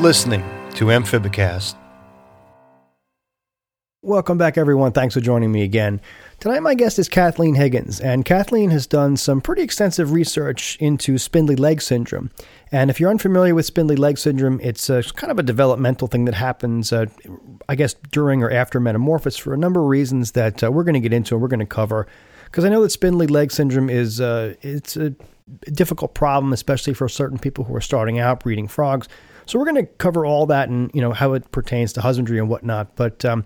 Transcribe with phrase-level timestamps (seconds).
[0.00, 0.40] Listening
[0.76, 1.74] to Amphibicast.
[4.00, 4.92] Welcome back, everyone.
[4.92, 6.00] Thanks for joining me again.
[6.38, 11.18] Tonight, my guest is Kathleen Higgins, and Kathleen has done some pretty extensive research into
[11.18, 12.30] spindly leg syndrome.
[12.72, 16.24] And if you're unfamiliar with spindly leg syndrome, it's a, kind of a developmental thing
[16.24, 17.04] that happens, uh,
[17.68, 20.94] I guess, during or after metamorphosis for a number of reasons that uh, we're going
[20.94, 22.06] to get into and we're going to cover.
[22.46, 25.14] Because I know that spindly leg syndrome is uh, it's a
[25.72, 29.06] difficult problem, especially for certain people who are starting out breeding frogs.
[29.50, 32.38] So we're going to cover all that and you know how it pertains to husbandry
[32.38, 32.94] and whatnot.
[32.94, 33.44] But um,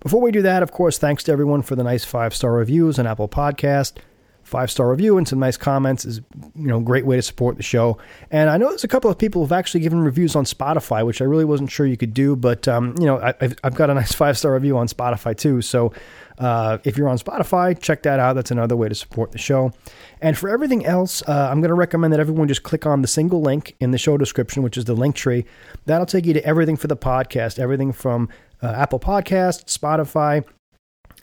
[0.00, 2.98] before we do that, of course, thanks to everyone for the nice five star reviews
[2.98, 3.98] on Apple Podcast.
[4.42, 6.20] Five star review and some nice comments is
[6.56, 7.98] you know great way to support the show.
[8.32, 11.22] And I know there's a couple of people who've actually given reviews on Spotify, which
[11.22, 13.90] I really wasn't sure you could do, but um, you know I, have I've got
[13.90, 15.62] a nice five star review on Spotify too.
[15.62, 15.92] So
[16.38, 18.34] uh, if you're on Spotify, check that out.
[18.34, 19.72] That's another way to support the show.
[20.20, 23.08] And for everything else, uh, I'm going to recommend that everyone just click on the
[23.08, 25.44] single link in the show description, which is the link tree.
[25.86, 28.28] That'll take you to everything for the podcast, everything from
[28.62, 30.44] uh, Apple Podcasts, Spotify,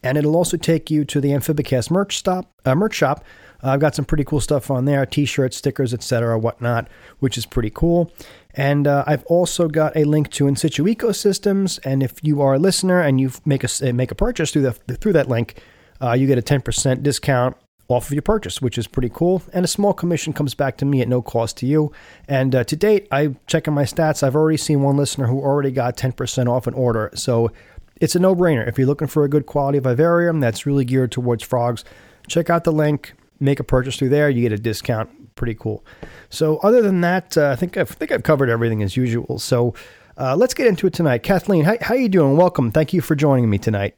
[0.04, 3.23] and it'll also take you to the Amphibicast merch stop, uh, merch shop.
[3.64, 6.88] Uh, I've got some pretty cool stuff on there: t-shirts, stickers, etc., whatnot,
[7.20, 8.12] which is pretty cool.
[8.53, 11.80] And uh, I've also got a link to In Situ Ecosystems.
[11.83, 14.73] And if you are a listener and you make a make a purchase through the
[14.73, 15.61] through that link,
[16.02, 17.55] uh, you get a ten percent discount
[17.91, 19.41] off of your purchase, which is pretty cool.
[19.53, 21.91] And a small commission comes back to me at no cost to you.
[22.27, 24.23] And uh, to date, I checking my stats.
[24.23, 27.11] I've already seen one listener who already got 10% off an order.
[27.13, 27.52] So
[27.99, 28.67] it's a no brainer.
[28.67, 31.83] If you're looking for a good quality vivarium that's really geared towards frogs,
[32.27, 34.30] check out the link, make a purchase through there.
[34.30, 35.09] You get a discount.
[35.42, 35.84] Pretty cool.
[36.30, 39.39] So other than that, uh, I think I've, I think I've covered everything as usual.
[39.39, 39.73] So
[40.20, 41.23] uh, let's get into it tonight.
[41.23, 42.38] Kathleen, how, how you doing?
[42.38, 42.70] Welcome.
[42.70, 43.95] Thank you for joining me tonight.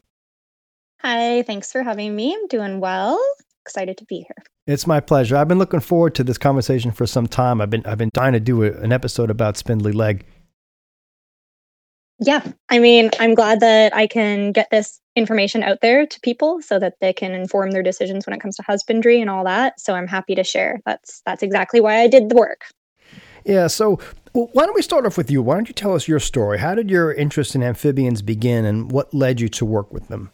[1.02, 2.34] Hi, thanks for having me.
[2.34, 3.20] I'm doing well
[3.66, 4.46] excited to be here.
[4.68, 5.36] It's my pleasure.
[5.36, 7.60] I've been looking forward to this conversation for some time.
[7.60, 10.26] I've been I've been dying to do a, an episode about spindly leg.
[12.20, 16.62] Yeah, I mean, I'm glad that I can get this information out there to people
[16.62, 19.80] so that they can inform their decisions when it comes to husbandry and all that.
[19.80, 20.80] So I'm happy to share.
[20.86, 22.62] That's that's exactly why I did the work.
[23.46, 24.00] Yeah, so
[24.34, 25.42] well, why don't we start off with you?
[25.42, 26.60] Why don't you tell us your story?
[26.60, 30.32] How did your interest in amphibians begin and what led you to work with them?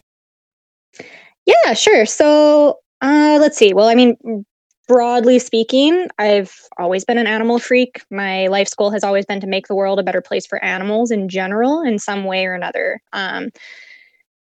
[1.45, 2.05] Yeah, sure.
[2.05, 3.73] So uh, let's see.
[3.73, 4.45] Well, I mean,
[4.89, 8.01] broadly speaking, I've always been an animal freak.
[8.09, 11.11] My life's goal has always been to make the world a better place for animals
[11.11, 12.99] in general, in some way or another.
[13.13, 13.51] Um,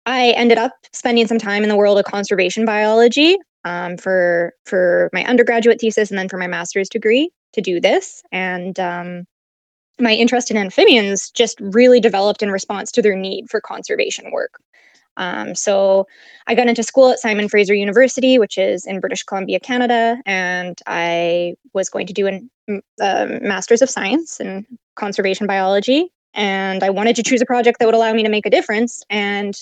[0.05, 5.09] I ended up spending some time in the world of conservation biology um, for for
[5.15, 8.23] my undergraduate thesis and then for my master's degree to do this.
[8.31, 9.25] And um,
[9.99, 14.61] my interest in amphibians just really developed in response to their need for conservation work.
[15.17, 16.07] Um, so
[16.47, 20.79] I got into school at Simon Fraser University, which is in British Columbia, Canada, and
[20.87, 24.67] I was going to do a Master's of Science in
[24.97, 26.11] Conservation Biology.
[26.35, 29.03] And I wanted to choose a project that would allow me to make a difference.
[29.09, 29.55] And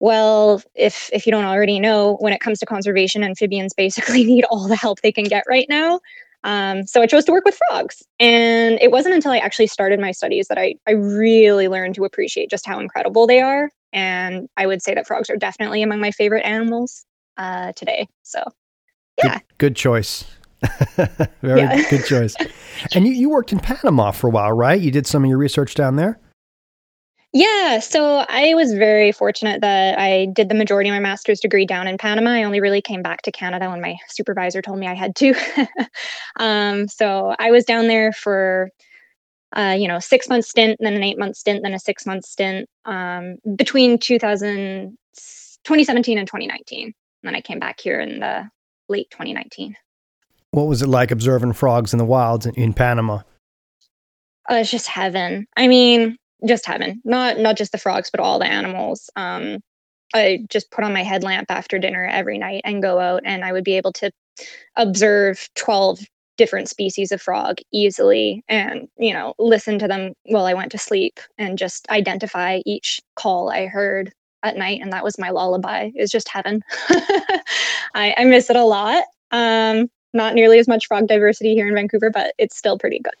[0.00, 4.44] well, if if you don't already know, when it comes to conservation, amphibians basically need
[4.44, 6.00] all the help they can get right now.
[6.44, 8.04] Um, so I chose to work with frogs.
[8.20, 12.04] And it wasn't until I actually started my studies that I, I really learned to
[12.04, 16.00] appreciate just how incredible they are and I would say that frogs are definitely among
[16.00, 17.04] my favorite animals
[17.36, 18.08] uh, today.
[18.22, 18.42] So,
[19.18, 20.24] yeah, good, good choice.
[21.42, 21.90] Very yeah.
[21.90, 22.34] good choice.
[22.94, 24.78] And you, you worked in Panama for a while, right?
[24.78, 26.20] You did some of your research down there.
[27.32, 31.66] Yeah, so I was very fortunate that I did the majority of my master's degree
[31.66, 32.30] down in Panama.
[32.30, 35.34] I only really came back to Canada when my supervisor told me I had to.
[36.38, 38.70] um, so I was down there for
[39.54, 42.24] uh, you know, six month stint, then an eight month stint, then a six month
[42.24, 44.96] stint um, between 2000,
[45.64, 46.84] 2017 and 2019.
[46.86, 48.48] And then I came back here in the
[48.88, 49.76] late 2019.
[50.50, 53.20] What was it like observing frogs in the wilds in, in Panama?
[54.50, 55.46] Uh, it's just heaven.
[55.56, 56.16] I mean,
[56.46, 57.00] just heaven.
[57.04, 59.10] Not not just the frogs, but all the animals.
[59.16, 59.58] Um,
[60.14, 63.52] I just put on my headlamp after dinner every night and go out, and I
[63.52, 64.10] would be able to
[64.76, 66.00] observe 12
[66.36, 70.78] different species of frog easily and you know listen to them while i went to
[70.78, 74.12] sleep and just identify each call i heard
[74.46, 75.90] at night and that was my lullaby.
[75.94, 76.62] It was just heaven.
[77.94, 79.04] I, I miss it a lot.
[79.30, 83.14] Um not nearly as much frog diversity here in vancouver but it's still pretty good.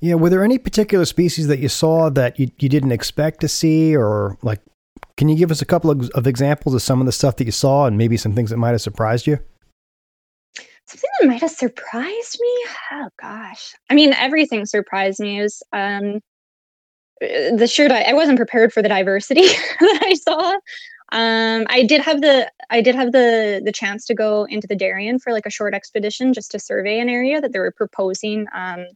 [0.00, 3.48] Yeah were there any particular species that you saw that you, you didn't expect to
[3.48, 3.94] see?
[3.94, 4.60] Or like
[5.16, 7.44] can you give us a couple of, of examples of some of the stuff that
[7.44, 9.38] you saw and maybe some things that might have surprised you
[10.90, 12.64] something that might have surprised me?
[12.92, 13.74] Oh gosh.
[13.88, 16.20] I mean everything surprised me is um
[17.22, 19.42] uh, the shirt I, I wasn't prepared for the diversity
[19.80, 20.52] that i saw.
[21.12, 24.76] Um i did have the i did have the the chance to go into the
[24.76, 28.46] darien for like a short expedition just to survey an area that they were proposing
[28.54, 28.86] um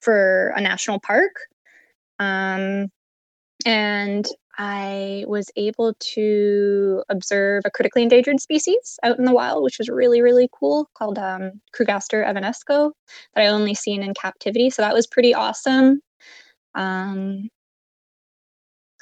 [0.00, 1.32] for a national park.
[2.18, 2.88] Um,
[3.64, 4.26] and
[4.58, 9.88] I was able to observe a critically endangered species out in the wild, which was
[9.88, 12.92] really, really cool, called um, Craugastor evanesco,
[13.34, 14.70] that I only seen in captivity.
[14.70, 16.00] So that was pretty awesome.
[16.74, 17.48] Um,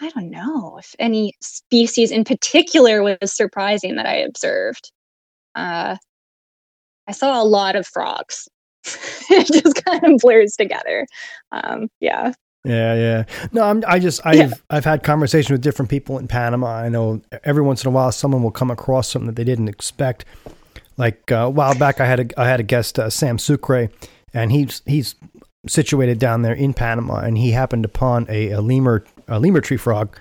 [0.01, 4.91] I don't know if any species in particular was surprising that I observed.
[5.55, 5.97] Uh,
[7.07, 8.49] I saw a lot of frogs.
[9.31, 11.07] it just kind of blurs together.
[11.53, 12.33] Um, yeah.
[12.65, 13.25] Yeah, yeah.
[13.53, 14.51] No, I'm, I just I've yeah.
[14.71, 16.69] I've had conversations with different people in Panama.
[16.69, 19.69] I know every once in a while someone will come across something that they didn't
[19.69, 20.25] expect.
[20.97, 23.91] Like uh, a while back, I had a I had a guest uh, Sam Sucre,
[24.33, 25.15] and he's he's
[25.67, 29.77] situated down there in Panama, and he happened upon a, a lemur a lemur tree
[29.77, 30.19] frog,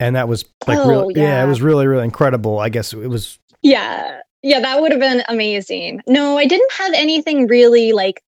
[0.00, 1.22] and that was like oh, really yeah.
[1.22, 2.58] yeah, it was really really incredible.
[2.58, 6.00] I guess it was yeah yeah that would have been amazing.
[6.08, 8.24] No, I didn't have anything really like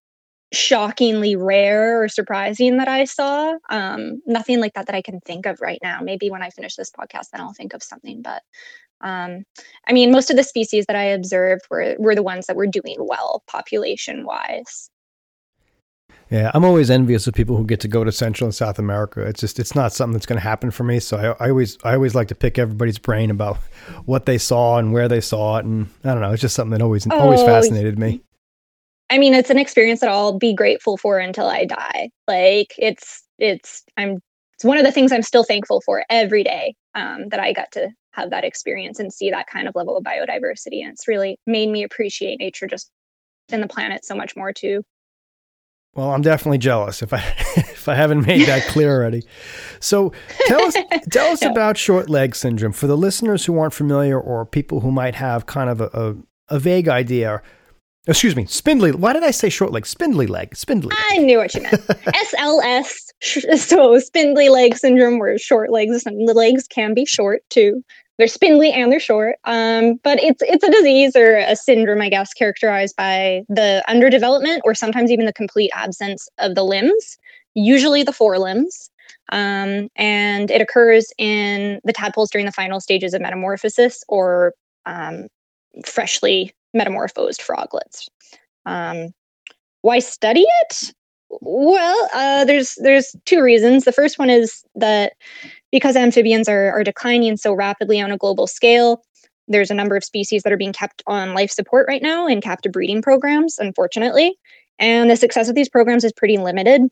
[0.53, 3.55] shockingly rare or surprising that I saw.
[3.69, 5.99] Um, nothing like that that I can think of right now.
[6.01, 8.21] Maybe when I finish this podcast, then I'll think of something.
[8.21, 8.43] But
[9.01, 9.43] um,
[9.87, 12.67] I mean, most of the species that I observed were were the ones that were
[12.67, 14.89] doing well population wise.
[16.29, 19.21] Yeah, I'm always envious of people who get to go to Central and South America.
[19.21, 20.99] It's just it's not something that's going to happen for me.
[20.99, 23.57] So I, I, always I always like to pick everybody's brain about
[24.05, 26.31] what they saw and where they saw it, and I don't know.
[26.31, 28.21] It's just something that always oh, always fascinated me.
[29.09, 32.09] I mean, it's an experience that I'll be grateful for until I die.
[32.27, 34.19] Like it's it's I'm
[34.53, 37.71] it's one of the things I'm still thankful for every day um, that I got
[37.73, 40.81] to have that experience and see that kind of level of biodiversity.
[40.81, 42.89] And it's really made me appreciate nature just
[43.49, 44.83] in the planet so much more too.
[45.93, 47.17] Well, I'm definitely jealous if I
[47.57, 49.23] if I haven't made that clear already.
[49.79, 50.11] So
[50.47, 50.75] tell us
[51.11, 54.91] tell us about short leg syndrome for the listeners who aren't familiar or people who
[54.91, 57.41] might have kind of a, a, a vague idea
[58.07, 58.91] Excuse me, spindly.
[58.93, 59.85] Why did I say short leg?
[59.85, 60.55] Spindly leg.
[60.55, 60.95] Spindly.
[61.09, 61.73] I knew what you meant.
[61.81, 63.03] SLS.
[63.57, 67.83] So spindly leg syndrome, where short legs and the legs can be short too.
[68.17, 69.35] They're spindly and they're short.
[69.43, 74.59] Um, but it's it's a disease or a syndrome, I guess, characterized by the underdevelopment
[74.63, 77.17] or sometimes even the complete absence of the limbs,
[77.55, 78.89] usually the forelimbs.
[79.31, 84.53] Um, and it occurs in the tadpoles during the final stages of metamorphosis or
[84.85, 85.27] um,
[85.85, 88.07] freshly metamorphosed froglets.
[88.65, 89.13] Um,
[89.81, 90.93] why study it?
[91.29, 93.83] Well, uh, there's there's two reasons.
[93.83, 95.13] The first one is that
[95.71, 99.03] because amphibians are, are declining so rapidly on a global scale,
[99.47, 102.41] there's a number of species that are being kept on life support right now in
[102.41, 104.37] captive breeding programs, unfortunately.
[104.79, 106.83] And the success of these programs is pretty limited.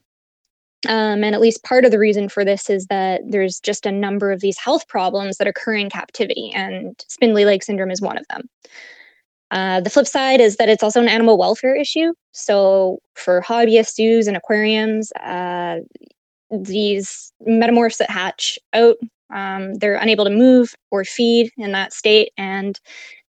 [0.88, 3.92] Um, and at least part of the reason for this is that there's just a
[3.92, 8.18] number of these health problems that occur in captivity, and spindly leg syndrome is one
[8.18, 8.48] of them.
[9.56, 12.14] Uh, the flip side is that it's also an animal welfare issue.
[12.34, 15.78] So, for hobbyist zoos and aquariums, uh,
[16.52, 18.98] these metamorphs that hatch out,
[19.34, 22.34] um, they're unable to move or feed in that state.
[22.38, 22.78] And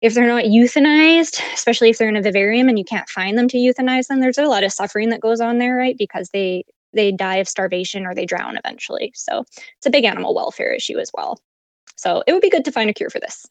[0.02, 3.46] if they're not euthanized, especially if they're in a vivarium and you can't find them
[3.46, 5.96] to euthanize them, there's a lot of suffering that goes on there, right?
[5.96, 9.12] Because they they die of starvation or they drown eventually.
[9.14, 9.44] So
[9.76, 11.38] it's a big animal welfare issue as well.
[11.94, 13.46] So it would be good to find a cure for this.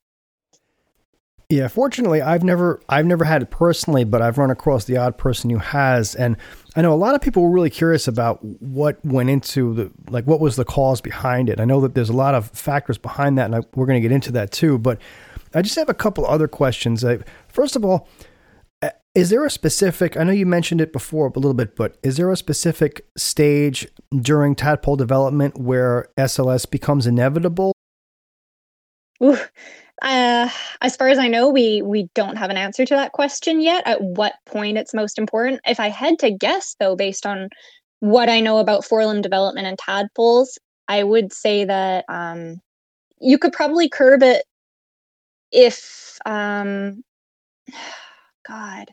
[1.50, 5.16] Yeah, fortunately, I've never I've never had it personally, but I've run across the odd
[5.16, 6.38] person who has, and
[6.76, 10.26] I know a lot of people were really curious about what went into the like
[10.26, 11.60] what was the cause behind it.
[11.60, 14.08] I know that there's a lot of factors behind that, and I, we're going to
[14.08, 14.80] get into that too.
[14.80, 15.00] But
[15.54, 17.06] I just have a couple other questions.
[17.48, 18.08] first of all,
[19.14, 20.18] is there a specific?
[20.18, 23.88] I know you mentioned it before a little bit, but is there a specific stage
[24.20, 27.72] during tadpole development where SLS becomes inevitable?
[29.24, 29.38] Ooh
[30.02, 30.50] uh,
[30.82, 33.88] as far as I know, we we don't have an answer to that question yet.
[33.88, 35.62] At what point it's most important?
[35.66, 37.50] If I had to guess, though, based on
[38.02, 42.60] what I know about forelimb development and tadpoles, I would say that um,
[43.20, 44.44] you could probably curb it
[45.52, 47.04] if, um,
[48.48, 48.92] God,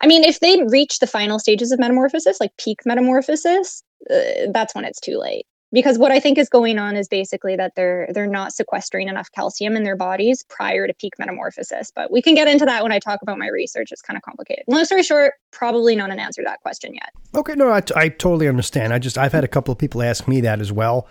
[0.00, 4.74] I mean, if they reach the final stages of metamorphosis, like peak metamorphosis, uh, that's
[4.74, 8.08] when it's too late because what I think is going on is basically that they're
[8.12, 11.92] they're not sequestering enough calcium in their bodies prior to peak metamorphosis.
[11.94, 13.92] But we can get into that when I talk about my research.
[13.92, 14.64] It's kind of complicated.
[14.66, 17.10] Long story short, probably not an answer to that question yet.
[17.34, 18.92] Okay, no, I, t- I totally understand.
[18.92, 21.06] I just I've had a couple of people ask me that as well,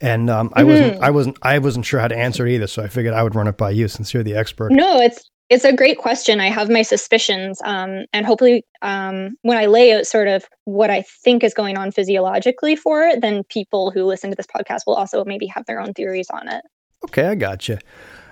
[0.00, 0.70] and um, I mm-hmm.
[0.70, 2.66] wasn't I wasn't I wasn't sure how to answer it either.
[2.66, 4.72] So I figured I would run it by you since you're the expert.
[4.72, 6.40] No, it's it's a great question.
[6.40, 10.90] I have my suspicions, um, and hopefully, um, when I lay out sort of what
[10.90, 14.80] I think is going on physiologically for it, then people who listen to this podcast
[14.86, 16.62] will also maybe have their own theories on it.
[17.04, 17.78] Okay, I got you.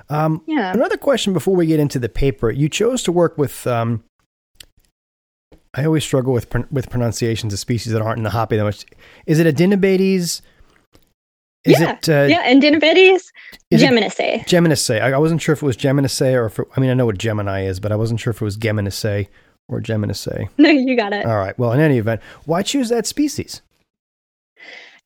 [0.08, 0.72] Um, yeah.
[0.72, 2.50] Another question before we get into the paper.
[2.50, 4.04] You chose to work with um,
[5.74, 8.84] I always struggle with with pronunciations of species that aren't in the hobby that much.
[9.26, 10.40] Is it Andinobates?
[11.64, 13.22] Is yeah, it, uh, yeah, Andinobates,
[13.72, 14.44] Geminisae.
[14.46, 15.00] Geminisae.
[15.00, 17.06] I, I wasn't sure if it was Geminisae or if it, I mean I know
[17.06, 19.28] what Gemini is, but I wasn't sure if it was Geminisae
[19.68, 20.48] or Geminisae.
[20.58, 21.24] No, you got it.
[21.24, 21.58] All right.
[21.58, 23.62] Well, in any event, why choose that species?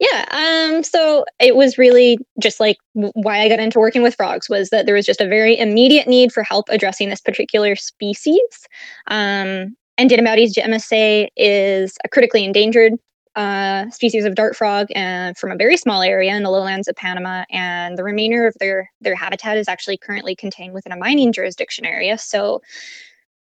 [0.00, 0.24] Yeah.
[0.30, 4.70] Um, so it was really just like why I got into working with frogs was
[4.70, 8.68] that there was just a very immediate need for help addressing this particular species.
[9.08, 12.92] Um, Andinobates geminisae is a critically endangered
[13.38, 16.96] uh, species of dart frog and from a very small area in the lowlands of
[16.96, 17.44] Panama.
[17.50, 21.84] And the remainder of their, their habitat is actually currently contained within a mining jurisdiction
[21.84, 22.18] area.
[22.18, 22.60] So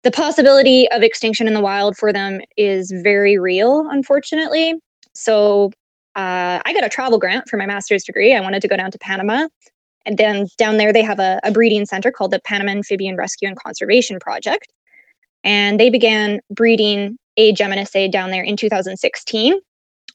[0.03, 4.75] the possibility of extinction in the wild for them is very real, unfortunately.
[5.15, 5.71] So
[6.15, 8.35] uh, I got a travel grant for my master's degree.
[8.35, 9.47] I wanted to go down to Panama.
[10.05, 13.47] And then down there, they have a, a breeding center called the Panama Amphibian Rescue
[13.47, 14.71] and Conservation Project.
[15.43, 17.51] And they began breeding A.
[17.51, 19.59] geminisae down there in 2016,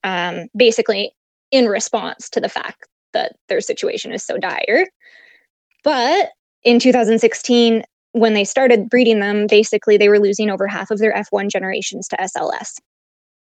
[0.04, 1.12] um, basically
[1.50, 4.86] in response to the fact that their situation is so dire.
[5.84, 6.30] But
[6.62, 7.82] in 2016,
[8.12, 12.08] when they started breeding them, basically they were losing over half of their F1 generations
[12.08, 12.78] to SLS.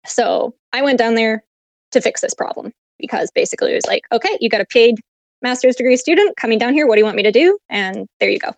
[0.05, 1.43] So I went down there,
[1.95, 4.95] to fix this problem because basically it was like, okay, you got a paid
[5.41, 6.87] master's degree student coming down here.
[6.87, 7.57] What do you want me to do?
[7.69, 8.53] And there you go.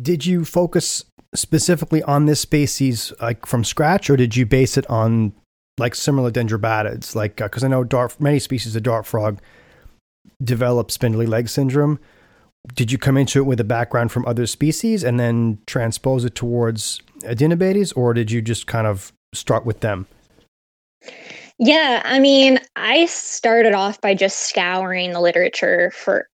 [0.00, 4.88] Did you focus specifically on this species like from scratch, or did you base it
[4.88, 5.32] on
[5.78, 7.14] like similar dendrobatids?
[7.14, 9.40] Like, because uh, I know dart, many species of dart frog
[10.42, 11.98] develop spindly leg syndrome.
[12.74, 16.34] Did you come into it with a background from other species and then transpose it
[16.34, 20.06] towards Andinobates, or did you just kind of start with them?
[21.58, 26.28] Yeah, I mean, I started off by just scouring the literature for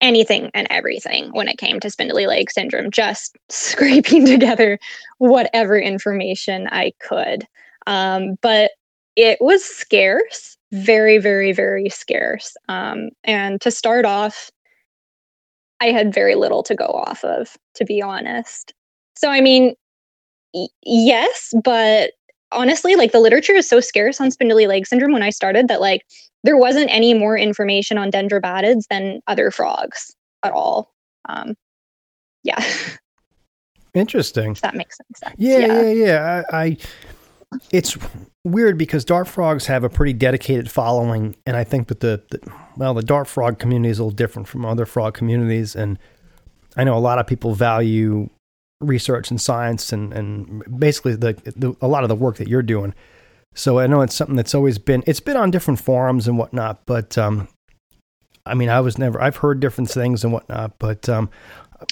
[0.00, 4.78] anything and everything when it came to spindly leg syndrome, just scraping together
[5.18, 7.46] whatever information I could.
[7.88, 8.72] Um, but
[9.16, 12.54] it was scarce, very, very, very scarce.
[12.68, 14.50] Um, and to start off,
[15.80, 18.74] I had very little to go off of, to be honest.
[19.16, 19.74] So, I mean,
[20.52, 22.12] y- yes, but
[22.52, 25.80] honestly, like the literature is so scarce on spindly leg syndrome when I started that
[25.80, 26.04] like
[26.44, 30.92] there wasn't any more information on dendrobatids than other frogs at all.
[31.28, 31.54] Um,
[32.44, 32.62] yeah.
[33.94, 34.52] Interesting.
[34.52, 35.34] If that makes sense.
[35.38, 35.90] Yeah, yeah, yeah.
[35.90, 36.42] yeah.
[36.50, 36.76] I, I,
[37.70, 37.96] it's
[38.44, 42.40] weird because dart frogs have a pretty dedicated following, and I think that the, the
[42.76, 45.98] well, the dart frog community is a little different from other frog communities, and
[46.76, 48.30] I know a lot of people value
[48.80, 52.62] research and science and, and basically the, the, a lot of the work that you're
[52.62, 52.94] doing.
[53.54, 56.86] So I know it's something that's always been it's been on different forums and whatnot,
[56.86, 57.48] but um,
[58.46, 61.28] I mean I was never I've heard different things and whatnot, but um,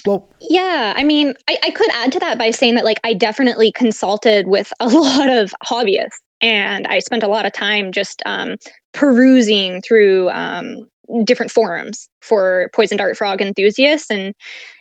[0.05, 3.13] well yeah i mean I, I could add to that by saying that like i
[3.13, 8.21] definitely consulted with a lot of hobbyists and i spent a lot of time just
[8.25, 8.55] um,
[8.93, 10.87] perusing through um,
[11.23, 14.33] different forums for poison dart frog enthusiasts and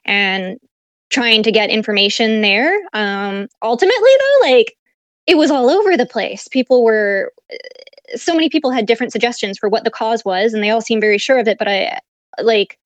[0.05, 0.59] and
[1.11, 2.81] trying to get information there.
[2.93, 4.77] Um, ultimately, though, like
[5.27, 6.49] it was all over the place.
[6.49, 10.63] People were, uh, so many people had different suggestions for what the cause was, and
[10.63, 11.59] they all seemed very sure of it.
[11.59, 11.99] But I,
[12.41, 12.79] like,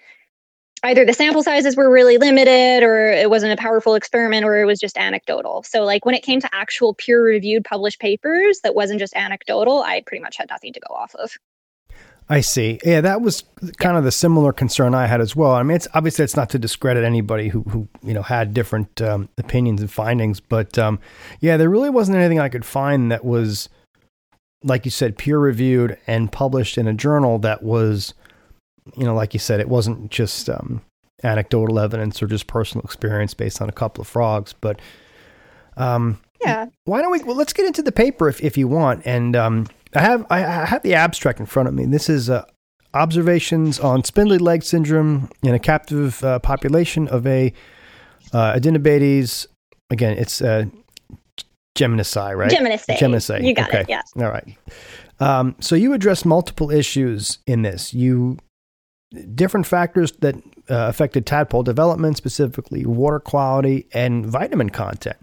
[0.82, 4.64] either the sample sizes were really limited, or it wasn't a powerful experiment, or it
[4.64, 5.62] was just anecdotal.
[5.62, 9.82] So, like, when it came to actual peer reviewed published papers that wasn't just anecdotal,
[9.82, 11.32] I pretty much had nothing to go off of.
[12.30, 12.78] I see.
[12.84, 13.42] Yeah, that was
[13.78, 15.50] kind of the similar concern I had as well.
[15.50, 19.02] I mean, it's obviously it's not to discredit anybody who who you know had different
[19.02, 21.00] um, opinions and findings, but um,
[21.40, 23.68] yeah, there really wasn't anything I could find that was,
[24.62, 28.14] like you said, peer reviewed and published in a journal that was,
[28.96, 30.82] you know, like you said, it wasn't just um,
[31.22, 34.80] anecdotal evidence or just personal experience based on a couple of frogs, but
[35.76, 36.66] um, yeah.
[36.84, 37.22] Why don't we?
[37.22, 40.38] Well, let's get into the paper if if you want, and um, I have I
[40.40, 41.84] have the abstract in front of me.
[41.86, 42.44] This is uh,
[42.94, 47.52] observations on spindly leg syndrome in a captive uh, population of a
[48.32, 49.46] uh, Andinobates.
[49.90, 50.66] Again, it's uh,
[51.74, 52.50] Geminisae, right?
[52.50, 52.96] Geminisae.
[52.98, 53.42] Geminisae.
[53.42, 53.80] You got okay.
[53.80, 53.88] it.
[53.88, 54.02] Yeah.
[54.16, 54.56] All right.
[55.18, 57.92] Um, so you address multiple issues in this.
[57.92, 58.38] You
[59.34, 65.16] different factors that uh, affected tadpole development, specifically water quality and vitamin content.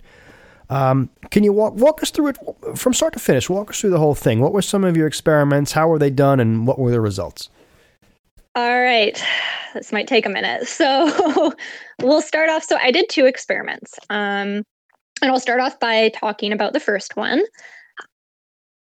[0.69, 2.37] Um, can you walk walk us through it
[2.75, 3.49] from start to finish?
[3.49, 4.41] Walk us through the whole thing.
[4.41, 5.71] What were some of your experiments?
[5.71, 7.49] How were they done, and what were the results?
[8.55, 9.21] All right,
[9.73, 10.67] this might take a minute.
[10.67, 11.53] So
[12.01, 12.63] we'll start off.
[12.63, 14.63] So I did two experiments, um,
[15.21, 17.43] and I'll start off by talking about the first one.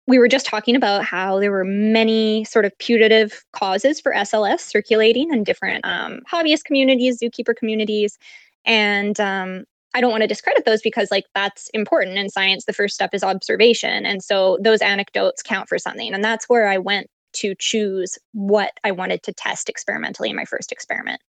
[0.06, 4.61] We were just talking about how there were many sort of putative causes for SLS
[4.61, 8.18] circulating in different um, hobbyist communities, zookeeper communities,
[8.64, 12.64] and um, I don't want to discredit those because like that's important in science.
[12.64, 14.06] The first step is observation.
[14.06, 16.14] And so those anecdotes count for something.
[16.14, 20.44] And that's where I went to choose what I wanted to test experimentally in my
[20.44, 21.21] first experiment.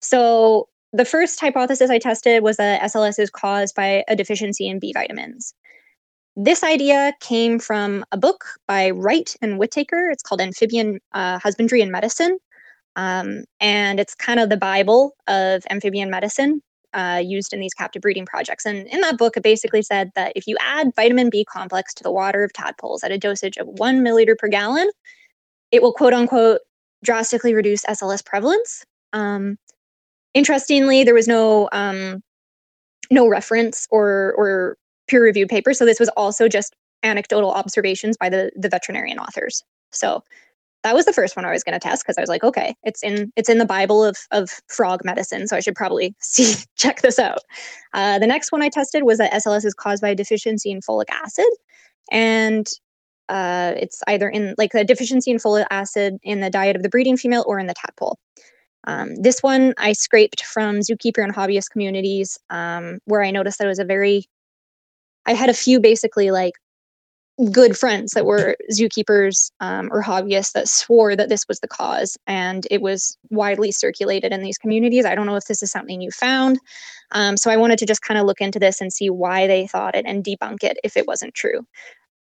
[0.00, 4.78] So the first hypothesis I tested was that SLS is caused by a deficiency in
[4.78, 5.54] B vitamins.
[6.36, 10.10] This idea came from a book by Wright and Whitaker.
[10.10, 12.38] It's called Amphibian uh, Husbandry and Medicine.
[12.94, 16.62] Um, and it's kind of the Bible of amphibian medicine
[16.92, 18.66] uh, used in these captive breeding projects.
[18.66, 22.02] And in that book, it basically said that if you add vitamin B complex to
[22.02, 24.90] the water of tadpoles at a dosage of one milliliter per gallon,
[25.72, 26.60] it will quote unquote
[27.02, 28.84] drastically reduce SLS prevalence.
[29.12, 29.58] Um,
[30.34, 32.22] interestingly, there was no um,
[33.10, 34.76] no reference or or
[35.08, 39.62] peer reviewed paper, so this was also just anecdotal observations by the the veterinarian authors.
[39.92, 40.22] So
[40.82, 42.74] that was the first one I was going to test because I was like, okay,
[42.84, 46.54] it's in it's in the Bible of of frog medicine, so I should probably see
[46.76, 47.40] check this out.
[47.92, 50.80] Uh, the next one I tested was that SLS is caused by a deficiency in
[50.80, 51.48] folic acid,
[52.12, 52.68] and
[53.28, 56.88] uh, it's either in like a deficiency in folic acid in the diet of the
[56.88, 58.18] breeding female or in the tadpole.
[58.86, 63.64] Um, this one I scraped from zookeeper and hobbyist communities um, where I noticed that
[63.64, 64.26] it was a very
[65.26, 66.54] I had a few basically like
[67.52, 72.16] good friends that were zookeepers um, or hobbyists that swore that this was the cause
[72.26, 75.04] and it was widely circulated in these communities.
[75.04, 76.58] I don't know if this is something you found
[77.12, 79.66] um, so i wanted to just kind of look into this and see why they
[79.66, 81.66] thought it and debunk it if it wasn't true.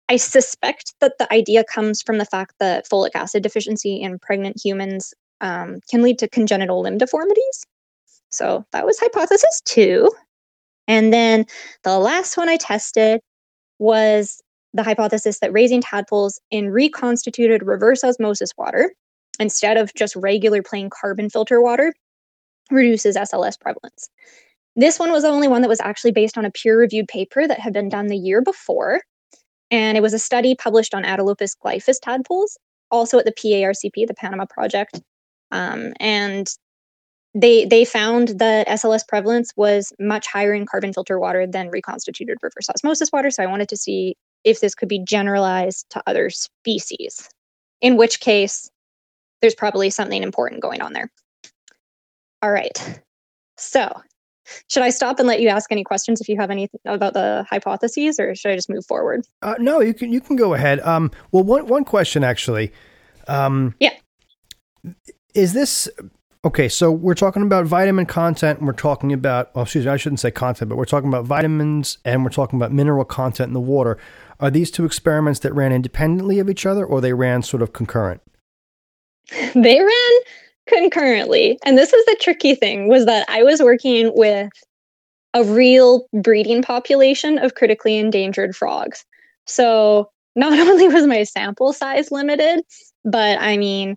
[0.10, 4.56] I suspect that the idea comes from the fact that folic acid deficiency in pregnant
[4.63, 7.65] humans um, can lead to congenital limb deformities.
[8.29, 10.10] So that was hypothesis two
[10.88, 11.46] and then
[11.84, 13.22] the last one i tested
[13.79, 14.41] was
[14.74, 18.91] the hypothesis that raising tadpoles in reconstituted reverse osmosis water
[19.39, 21.94] instead of just regular plain carbon filter water
[22.72, 24.09] reduces SLS prevalence.
[24.75, 27.48] This one was the only one that was actually based on a peer reviewed paper
[27.48, 29.01] that had been done the year before.
[29.72, 32.57] And it was a study published on Atelopus glyphus tadpoles,
[32.92, 35.01] also at the PARCP, the Panama Project.
[35.51, 36.48] Um, and
[37.38, 42.38] they they found that SLS prevalence was much higher in carbon filter water than reconstituted
[42.42, 43.30] reverse osmosis water.
[43.30, 47.30] So I wanted to see if this could be generalized to other species,
[47.80, 48.72] in which case
[49.42, 51.12] there's probably something important going on there.
[52.42, 53.02] All right.
[53.58, 53.92] So,
[54.68, 57.46] should I stop and let you ask any questions if you have any about the
[57.48, 59.26] hypotheses, or should I just move forward?
[59.44, 60.80] Uh, no, you can you can go ahead.
[60.80, 62.72] Um, well, one one question actually.
[63.28, 63.94] Um, yeah.
[65.36, 65.88] Is this
[66.46, 69.98] Okay, so we're talking about vitamin content, and we're talking about, well, excuse me, I
[69.98, 73.54] shouldn't say content, but we're talking about vitamins and we're talking about mineral content in
[73.54, 73.98] the water.
[74.40, 77.74] Are these two experiments that ran independently of each other or they ran sort of
[77.74, 78.22] concurrent?
[79.56, 80.20] They ran
[80.68, 81.60] concurrently.
[81.66, 84.50] And this is the tricky thing was that I was working with
[85.34, 89.06] a real breeding population of critically endangered frogs.
[89.46, 92.62] So not only was my sample size limited,
[93.04, 93.96] but I mean,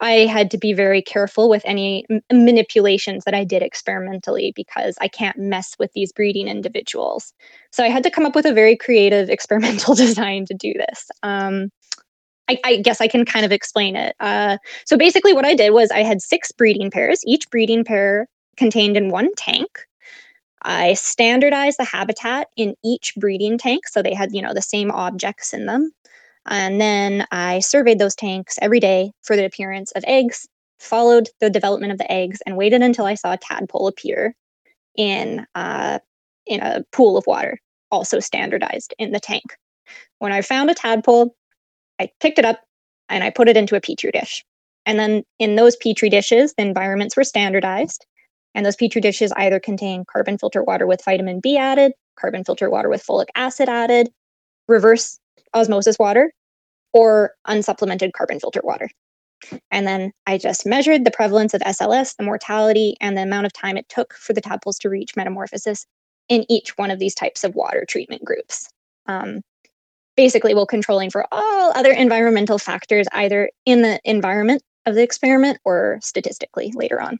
[0.00, 4.96] I had to be very careful with any m- manipulations that I did experimentally because
[5.00, 7.32] I can't mess with these breeding individuals.
[7.70, 11.10] So I had to come up with a very creative experimental design to do this.
[11.22, 11.70] Um,
[12.48, 14.16] I, I, guess I can kind of explain it.
[14.18, 18.26] Uh, so basically, what I did was I had six breeding pairs, each breeding pair
[18.56, 19.68] contained in one tank.
[20.62, 24.90] I standardized the habitat in each breeding tank so they had, you know, the same
[24.90, 25.92] objects in them.
[26.46, 30.48] And then I surveyed those tanks every day for the appearance of eggs,
[30.78, 34.34] followed the development of the eggs, and waited until I saw a tadpole appear
[34.96, 35.98] in uh,
[36.46, 37.58] in a pool of water,
[37.90, 39.56] also standardized in the tank.
[40.18, 41.34] When I found a tadpole,
[41.98, 42.60] I picked it up
[43.08, 44.44] and I put it into a petri dish.
[44.86, 48.06] And then in those petri dishes, the environments were standardized.
[48.54, 52.68] And those petri dishes either contain carbon filter water with vitamin B added, carbon filter
[52.68, 54.10] water with folic acid added,
[54.66, 55.18] reverse
[55.54, 56.32] osmosis water
[56.92, 58.88] or unsupplemented carbon filter water.
[59.70, 63.52] And then I just measured the prevalence of SLS, the mortality, and the amount of
[63.52, 65.86] time it took for the tadpoles to reach metamorphosis
[66.28, 68.68] in each one of these types of water treatment groups.
[69.06, 69.40] Um,
[70.16, 75.58] basically, while controlling for all other environmental factors, either in the environment of the experiment
[75.64, 77.18] or statistically later on.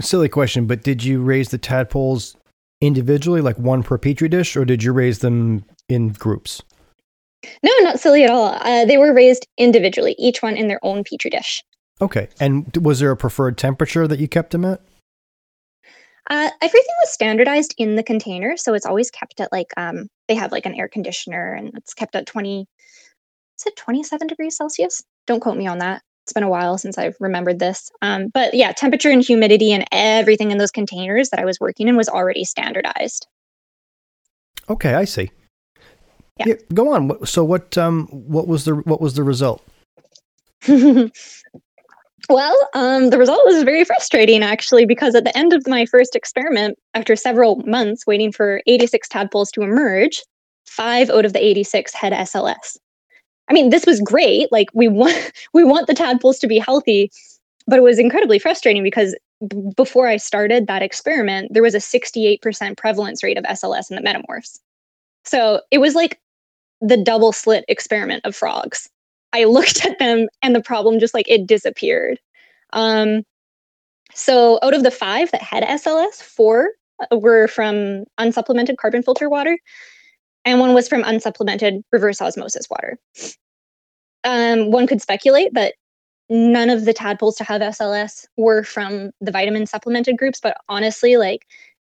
[0.00, 2.36] Silly question, but did you raise the tadpoles
[2.80, 6.62] individually, like one per petri dish, or did you raise them in groups?
[7.62, 8.54] No, not silly at all.
[8.60, 11.62] Uh, they were raised individually, each one in their own petri dish.
[12.00, 12.28] Okay.
[12.38, 14.80] And was there a preferred temperature that you kept them at?
[16.28, 20.34] Uh, everything was standardized in the container, so it's always kept at like um, they
[20.34, 22.66] have like an air conditioner, and it's kept at twenty.
[23.58, 25.02] Is it twenty seven degrees Celsius?
[25.26, 26.02] Don't quote me on that.
[26.24, 27.90] It's been a while since I've remembered this.
[28.02, 31.88] Um, but yeah, temperature and humidity and everything in those containers that I was working
[31.88, 33.26] in was already standardized.
[34.68, 35.30] Okay, I see.
[36.38, 36.46] Yeah.
[36.48, 37.26] yeah go on.
[37.26, 39.62] So what um what was the what was the result?
[40.68, 41.10] well,
[42.74, 46.78] um, the result was very frustrating actually because at the end of my first experiment,
[46.94, 50.22] after several months waiting for 86 tadpoles to emerge,
[50.66, 52.76] five out of the 86 had SLS.
[53.50, 54.50] I mean, this was great.
[54.52, 57.10] Like we want we want the tadpoles to be healthy,
[57.66, 61.78] but it was incredibly frustrating because b- before I started that experiment, there was a
[61.78, 64.60] 68% prevalence rate of SLS in the metamorphs.
[65.24, 66.20] So it was like
[66.80, 68.88] the double slit experiment of frogs.
[69.32, 72.18] I looked at them and the problem just like it disappeared.
[72.72, 73.24] Um,
[74.14, 76.70] so out of the five that had SLS, four
[77.10, 79.58] uh, were from unsupplemented carbon filter water,
[80.44, 82.98] and one was from unsupplemented reverse osmosis water.
[84.24, 85.74] Um, one could speculate that
[86.28, 91.16] none of the tadpoles to have SLS were from the vitamin supplemented groups, but honestly,
[91.16, 91.46] like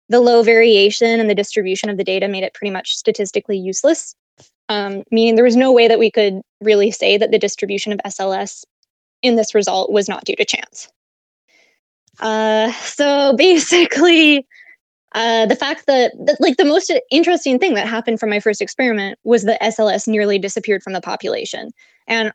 [0.10, 4.16] the low variation and the distribution of the data made it pretty much statistically useless.
[4.70, 8.00] Um, meaning there was no way that we could really say that the distribution of
[8.06, 8.64] SLS
[9.22, 10.90] in this result was not due to chance.
[12.20, 14.46] Uh, so basically,
[15.13, 18.62] uh, the fact that, that, like, the most interesting thing that happened from my first
[18.62, 21.72] experiment was that SLS nearly disappeared from the population.
[22.08, 22.32] And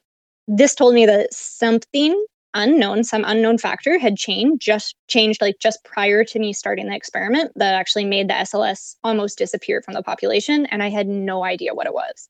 [0.49, 5.83] this told me that something unknown, some unknown factor had changed, just changed like just
[5.85, 10.03] prior to me starting the experiment that actually made the SLS almost disappear from the
[10.03, 10.67] population.
[10.67, 12.29] And I had no idea what it was.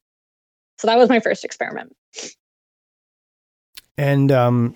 [0.79, 1.95] So that was my first experiment.
[3.99, 4.75] And um,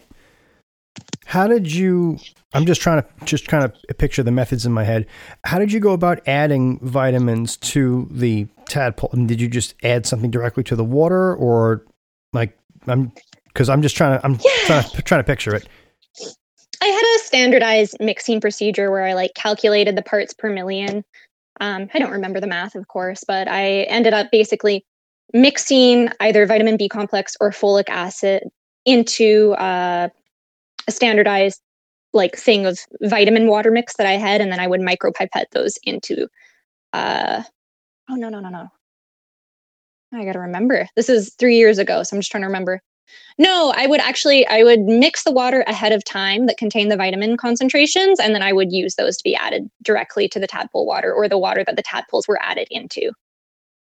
[1.27, 2.19] how did you
[2.55, 5.07] i'm just trying to just kind of picture the methods in my head.
[5.45, 9.11] How did you go about adding vitamins to the tadpole?
[9.13, 11.85] And did you just add something directly to the water or
[12.33, 13.13] like i'm
[13.49, 14.51] because i'm just trying to i'm yeah.
[14.67, 15.69] trying, to, trying to picture it.
[16.81, 21.05] I had a standardized mixing procedure where i like calculated the parts per million.
[21.61, 24.85] Um, i don't remember the math of course but i ended up basically
[25.33, 28.45] mixing either vitamin b complex or folic acid
[28.85, 30.09] into uh,
[30.89, 31.61] a standardized
[32.13, 35.79] like thing of vitamin water mix that I had, and then I would micropipette those
[35.83, 36.29] into.
[36.93, 37.43] Uh,
[38.09, 38.69] oh no no no no!
[40.13, 40.89] I got to remember.
[40.97, 42.81] This is three years ago, so I'm just trying to remember.
[43.39, 46.97] No, I would actually I would mix the water ahead of time that contained the
[46.97, 50.87] vitamin concentrations, and then I would use those to be added directly to the tadpole
[50.87, 53.13] water or the water that the tadpoles were added into.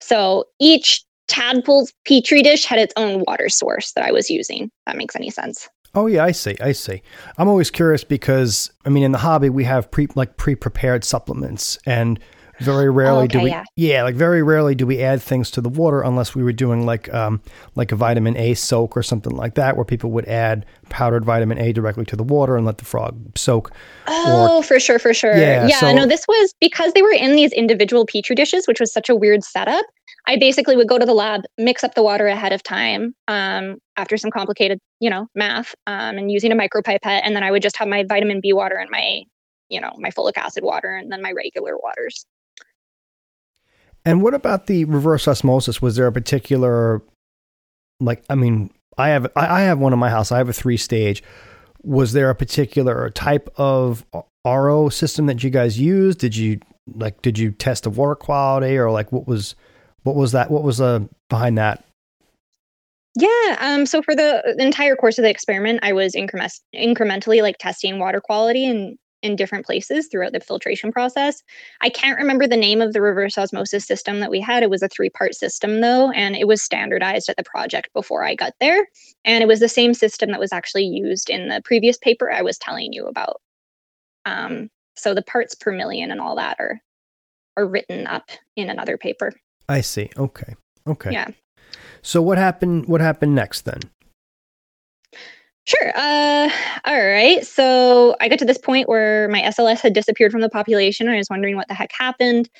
[0.00, 4.70] So each tadpole's petri dish had its own water source that I was using.
[4.86, 5.68] that makes any sense.
[5.94, 6.56] Oh yeah, I see.
[6.60, 7.02] I see.
[7.38, 11.78] I'm always curious because I mean, in the hobby, we have pre like pre-prepared supplements,
[11.86, 12.18] and
[12.60, 13.50] very rarely okay, do we.
[13.50, 13.64] Yeah.
[13.76, 14.02] yeah.
[14.02, 17.12] like very rarely do we add things to the water unless we were doing like
[17.12, 17.40] um
[17.74, 21.58] like a vitamin A soak or something like that, where people would add powdered vitamin
[21.58, 23.72] A directly to the water and let the frog soak.
[24.06, 25.36] Oh, or, for sure, for sure.
[25.36, 25.80] Yeah, yeah.
[25.80, 29.08] So, no, this was because they were in these individual petri dishes, which was such
[29.08, 29.84] a weird setup.
[30.26, 33.76] I basically would go to the lab, mix up the water ahead of time um,
[33.96, 37.20] after some complicated, you know, math um, and using a micropipette.
[37.22, 39.22] And then I would just have my vitamin B water and my,
[39.68, 42.24] you know, my folic acid water and then my regular waters.
[44.06, 45.82] And what about the reverse osmosis?
[45.82, 47.02] Was there a particular,
[48.00, 50.30] like, I mean, I have I have one in my house.
[50.30, 51.22] I have a three stage.
[51.82, 54.06] Was there a particular type of
[54.44, 56.18] RO system that you guys used?
[56.18, 56.60] Did you
[56.94, 59.54] like did you test the water quality or like what was
[60.04, 60.50] what was that?
[60.50, 61.84] What was uh, behind that?
[63.16, 63.56] Yeah.
[63.60, 67.98] Um, so for the, entire course of the experiment, I was increment incrementally like testing
[67.98, 71.42] water quality in in different places throughout the filtration process.
[71.80, 74.62] I can't remember the name of the reverse osmosis system that we had.
[74.62, 78.22] It was a three part system though, and it was standardized at the project before
[78.22, 78.86] I got there.
[79.24, 82.42] And it was the same system that was actually used in the previous paper I
[82.42, 83.40] was telling you about.
[84.26, 86.80] Um, so the parts per million and all that are
[87.56, 89.32] are written up in another paper.
[89.68, 90.10] I see.
[90.16, 90.54] Okay.
[90.86, 91.12] Okay.
[91.12, 91.28] Yeah.
[92.02, 93.80] So what happened what happened next then?
[95.66, 95.92] Sure.
[95.96, 96.50] Uh,
[96.84, 97.44] all right.
[97.46, 101.08] So I got to this point where my SLS had disappeared from the population.
[101.08, 102.50] I was wondering what the heck happened.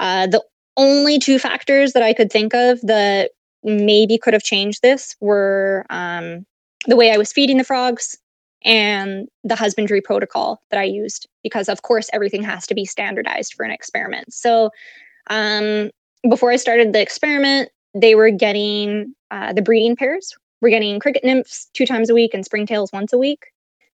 [0.00, 0.42] Uh, the
[0.76, 3.30] only two factors that I could think of that
[3.62, 6.44] maybe could have changed this were um,
[6.86, 8.18] the way I was feeding the frogs
[8.64, 13.54] and the husbandry protocol that I used, because of course everything has to be standardized
[13.54, 14.32] for an experiment.
[14.32, 14.70] So
[15.30, 15.90] um,
[16.28, 20.32] before I started the experiment, they were getting uh, the breeding pairs.
[20.60, 23.46] We're getting cricket nymphs two times a week and springtails once a week.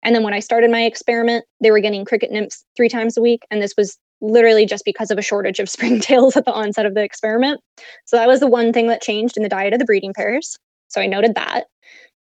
[0.04, 3.22] And then when I started my experiment, they were getting cricket nymphs three times a
[3.22, 3.44] week.
[3.50, 6.94] And this was literally just because of a shortage of springtails at the onset of
[6.94, 7.62] the experiment.
[8.06, 10.58] So that was the one thing that changed in the diet of the breeding pairs.
[10.88, 11.66] So I noted that.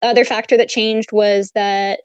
[0.01, 2.01] The other factor that changed was that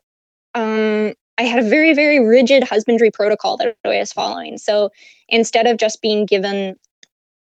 [0.54, 4.58] um, I had a very, very rigid husbandry protocol that I was following.
[4.58, 4.90] So
[5.30, 6.76] instead of just being given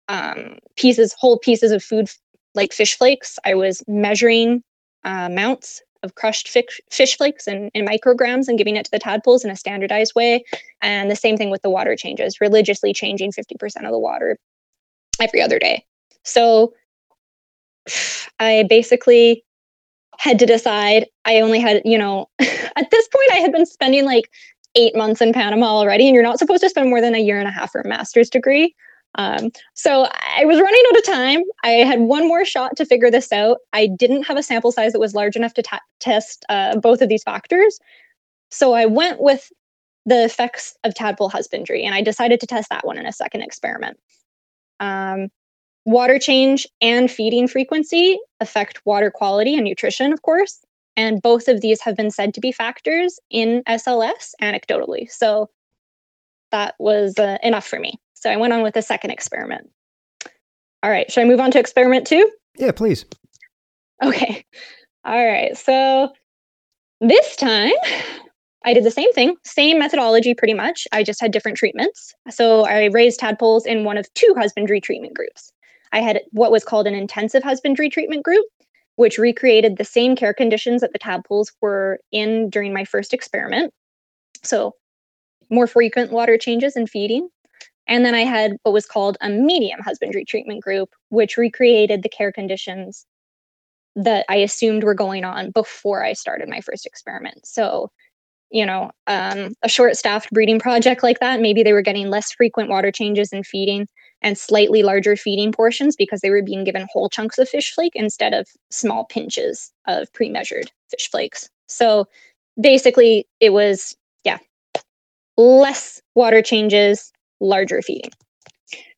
[0.08, 2.10] um, pieces, whole pieces of food
[2.54, 4.62] like fish flakes, I was measuring
[5.04, 8.98] uh, amounts of crushed fish, fish flakes in, in micrograms and giving it to the
[8.98, 10.44] tadpoles in a standardized way.
[10.82, 14.38] And the same thing with the water changes, religiously changing 50% of the water
[15.20, 15.84] every other day.
[16.22, 16.74] So
[18.38, 19.44] I basically
[20.18, 21.06] had to decide.
[21.24, 24.30] I only had, you know, at this point, I had been spending like
[24.76, 27.38] eight months in Panama already, and you're not supposed to spend more than a year
[27.38, 28.74] and a half for a master's degree.
[29.16, 31.42] Um, so I was running out of time.
[31.62, 33.58] I had one more shot to figure this out.
[33.72, 37.00] I didn't have a sample size that was large enough to ta- test uh, both
[37.00, 37.78] of these factors.
[38.50, 39.52] So I went with
[40.06, 43.42] the effects of tadpole husbandry, and I decided to test that one in a second
[43.42, 43.98] experiment.
[44.80, 45.28] Um,
[45.84, 50.60] water change and feeding frequency affect water quality and nutrition, of course.
[50.96, 55.10] And both of these have been said to be factors in SLS anecdotally.
[55.10, 55.50] So
[56.52, 57.98] that was uh, enough for me.
[58.24, 59.68] So I went on with a second experiment.
[60.82, 62.30] All right, should I move on to experiment two?
[62.56, 63.04] Yeah, please.
[64.02, 64.46] Okay.
[65.04, 65.54] All right.
[65.58, 66.08] So
[67.02, 67.74] this time
[68.64, 70.88] I did the same thing, same methodology pretty much.
[70.90, 72.14] I just had different treatments.
[72.30, 75.52] So I raised tadpoles in one of two husbandry treatment groups.
[75.92, 78.46] I had what was called an intensive husbandry treatment group,
[78.96, 83.74] which recreated the same care conditions that the tadpoles were in during my first experiment.
[84.42, 84.76] So,
[85.50, 87.28] more frequent water changes and feeding.
[87.86, 92.08] And then I had what was called a medium husbandry treatment group, which recreated the
[92.08, 93.06] care conditions
[93.96, 97.46] that I assumed were going on before I started my first experiment.
[97.46, 97.90] So,
[98.50, 102.32] you know, um, a short staffed breeding project like that, maybe they were getting less
[102.32, 103.86] frequent water changes and feeding
[104.22, 107.92] and slightly larger feeding portions because they were being given whole chunks of fish flake
[107.94, 111.48] instead of small pinches of pre measured fish flakes.
[111.68, 112.06] So
[112.60, 113.94] basically, it was,
[114.24, 114.38] yeah,
[115.36, 117.12] less water changes,
[117.44, 118.10] larger feeding.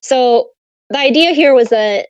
[0.01, 0.51] So
[0.91, 2.09] the idea here was that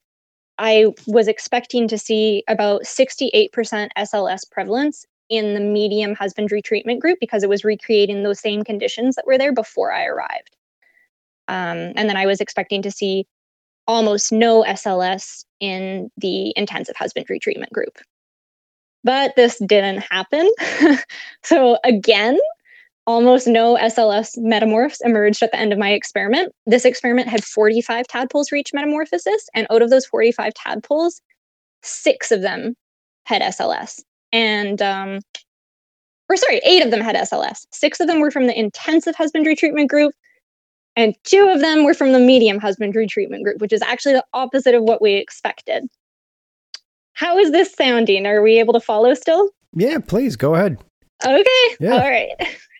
[0.58, 3.50] I was expecting to see about 68%
[3.98, 9.16] SLS prevalence in the medium husbandry treatment group because it was recreating those same conditions
[9.16, 10.56] that were there before I arrived.
[11.48, 13.26] Um, and then I was expecting to see
[13.86, 17.98] almost no SLS in the intensive husbandry treatment group.
[19.04, 20.50] But this didn't happen.
[21.44, 22.38] so, again,
[23.06, 26.52] almost no SLS metamorphs emerged at the end of my experiment.
[26.66, 31.20] This experiment had 45 tadpoles reach metamorphosis, and out of those 45 tadpoles,
[31.82, 32.74] six of them
[33.24, 34.02] had SLS.
[34.32, 35.20] And, um,
[36.28, 37.66] or sorry, eight of them had SLS.
[37.72, 40.12] Six of them were from the intensive husbandry treatment group,
[40.96, 44.24] and two of them were from the medium husbandry treatment group, which is actually the
[44.32, 45.84] opposite of what we expected.
[47.12, 48.26] How is this sounding?
[48.26, 49.50] Are we able to follow still?
[49.74, 50.78] Yeah, please go ahead.
[51.24, 51.76] Okay.
[51.80, 51.92] Yeah.
[51.92, 52.30] All right.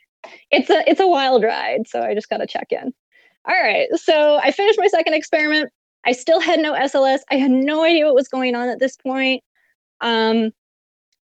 [0.51, 2.93] It's a it's a wild ride, so I just got to check in.
[3.49, 3.89] All right.
[3.95, 5.71] So I finished my second experiment.
[6.05, 7.21] I still had no SLS.
[7.31, 9.43] I had no idea what was going on at this point.
[10.01, 10.51] Um,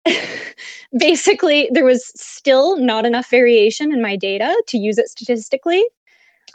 [0.97, 5.83] basically, there was still not enough variation in my data to use it statistically.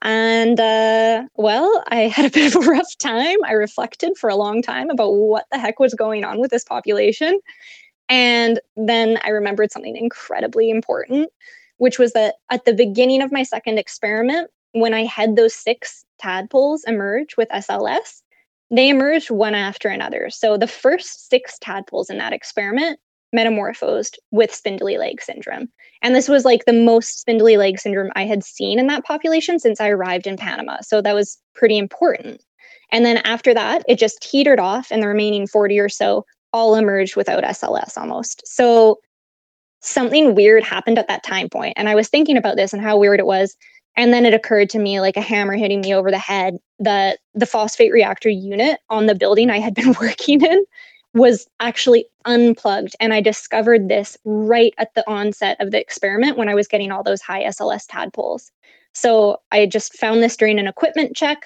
[0.03, 3.37] And uh, well, I had a bit of a rough time.
[3.44, 6.64] I reflected for a long time about what the heck was going on with this
[6.64, 7.40] population.
[8.09, 11.31] And then I remembered something incredibly important,
[11.79, 16.05] which was that at the beginning of my second experiment, when I had those six
[16.19, 18.23] tadpoles emerge with SLS,
[18.71, 20.29] they emerged one after another.
[20.31, 23.01] So the first six tadpoles in that experiment
[23.33, 25.69] metamorphosed with spindly leg syndrome.
[26.03, 29.59] And this was like the most spindly leg syndrome I had seen in that population
[29.59, 30.79] since I arrived in Panama.
[30.83, 32.43] So that was pretty important.
[32.91, 36.75] And then after that, it just teetered off, and the remaining 40 or so all
[36.75, 38.43] emerged without SLS almost.
[38.47, 38.99] So
[39.81, 41.75] something weird happened at that time point.
[41.77, 43.57] And I was thinking about this and how weird it was.
[43.97, 47.19] And then it occurred to me like a hammer hitting me over the head that
[47.35, 50.64] the phosphate reactor unit on the building I had been working in
[51.14, 52.95] was actually unplugged.
[53.01, 56.93] And I discovered this right at the onset of the experiment when I was getting
[56.93, 58.53] all those high SLS tadpoles.
[58.95, 61.45] So I just found this during an equipment check.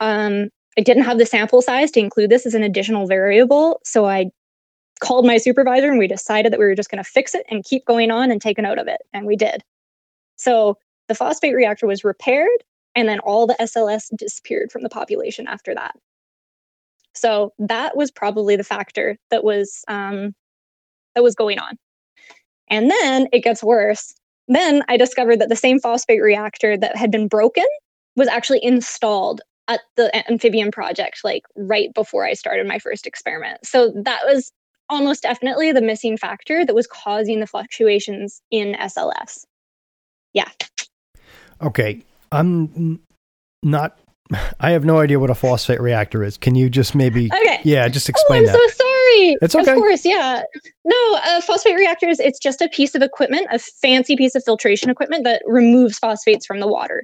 [0.00, 3.80] Um, I didn't have the sample size to include this as an additional variable.
[3.84, 4.30] So I
[5.00, 7.64] called my supervisor and we decided that we were just going to fix it and
[7.64, 9.00] keep going on and take a note of it.
[9.12, 9.62] And we did.
[10.36, 12.48] So the phosphate reactor was repaired
[12.94, 15.96] and then all the SLS disappeared from the population after that.
[17.14, 20.34] So that was probably the factor that was um,
[21.14, 21.76] that was going on.
[22.68, 24.14] And then it gets worse.
[24.48, 27.66] Then I discovered that the same phosphate reactor that had been broken
[28.16, 33.64] was actually installed at the amphibian project, like right before I started my first experiment.
[33.64, 34.52] So that was
[34.90, 39.46] almost definitely the missing factor that was causing the fluctuations in SLS.
[40.34, 40.48] Yeah.
[41.62, 42.02] Okay.
[42.32, 43.00] I'm
[43.62, 43.98] not
[44.60, 46.36] I have no idea what a phosphate reactor is.
[46.36, 47.60] Can you just maybe Okay.
[47.64, 48.74] Yeah, just explain Oh, explain I'm that.
[48.76, 49.36] so sorry.
[49.42, 49.70] It's okay.
[49.72, 50.42] Of course, yeah.
[50.84, 54.88] No, uh, phosphate reactors, it's just a piece of equipment, a fancy piece of filtration
[54.90, 57.02] equipment that removes phosphates from the water.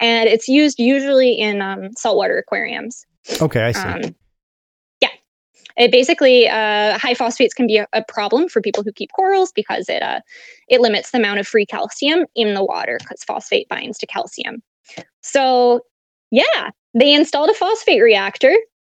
[0.00, 3.04] And it's used usually in um, saltwater aquariums.
[3.40, 3.80] okay, I see.
[3.80, 4.14] Um.
[5.76, 9.52] It basically, uh, high phosphates can be a, a problem for people who keep corals
[9.52, 10.20] because it, uh,
[10.68, 14.62] it limits the amount of free calcium in the water because phosphate binds to calcium.
[15.22, 15.80] So,
[16.30, 18.54] yeah, they installed a phosphate reactor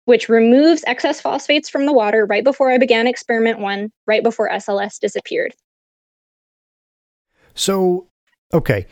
[0.06, 4.50] which removes excess phosphates from the water right before I began experiment one, right before
[4.50, 5.54] SLS disappeared.
[7.56, 8.08] so,
[8.54, 8.86] okay.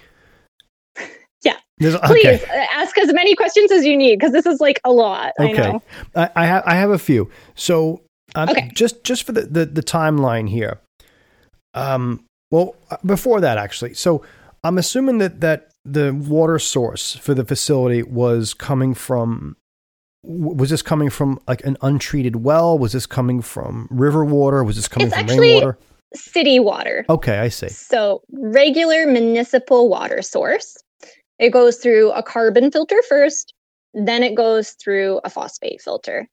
[1.82, 2.44] There's, Please okay.
[2.46, 5.34] uh, ask as many questions as you need because this is like a lot.
[5.40, 5.58] I Okay.
[5.58, 5.84] know.
[6.16, 7.30] I, I have I have a few.
[7.56, 8.02] So
[8.36, 8.70] um, Okay.
[8.74, 10.80] just just for the, the the timeline here.
[11.74, 12.24] Um.
[12.52, 13.94] Well, uh, before that, actually.
[13.94, 14.24] So
[14.64, 19.56] I'm assuming that that the water source for the facility was coming from.
[20.24, 22.78] Was this coming from like an untreated well?
[22.78, 24.64] Was this coming from river water?
[24.64, 25.78] Was this coming It's from actually- rainwater?
[26.14, 27.06] City water.
[27.10, 27.70] Okay, I see.
[27.70, 30.78] So, regular municipal water source.
[31.42, 33.54] It goes through a carbon filter first,
[33.96, 36.28] then it goes through a phosphate filter.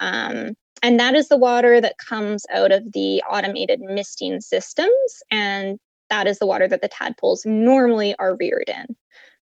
[0.00, 5.22] Um, and that is the water that comes out of the automated misting systems.
[5.30, 5.78] And
[6.10, 8.96] that is the water that the tadpoles normally are reared in.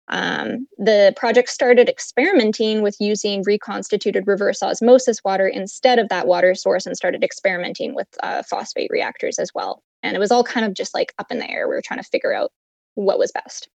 [0.08, 6.54] Um, the project started experimenting with using reconstituted reverse osmosis water instead of that water
[6.54, 9.82] source and started experimenting with uh, phosphate reactors as well.
[10.02, 11.68] And it was all kind of just like up in the air.
[11.68, 12.50] We were trying to figure out
[12.94, 13.68] what was best.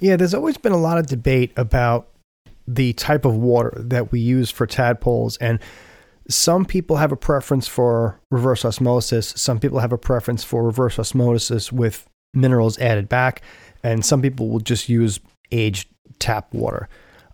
[0.00, 2.08] Yeah, there's always been a lot of debate about
[2.66, 5.36] the type of water that we use for tadpoles.
[5.38, 5.58] And
[6.28, 9.32] some people have a preference for reverse osmosis.
[9.36, 13.42] Some people have a preference for reverse osmosis with minerals added back.
[13.82, 15.18] And some people will just use
[15.50, 16.88] aged tap water.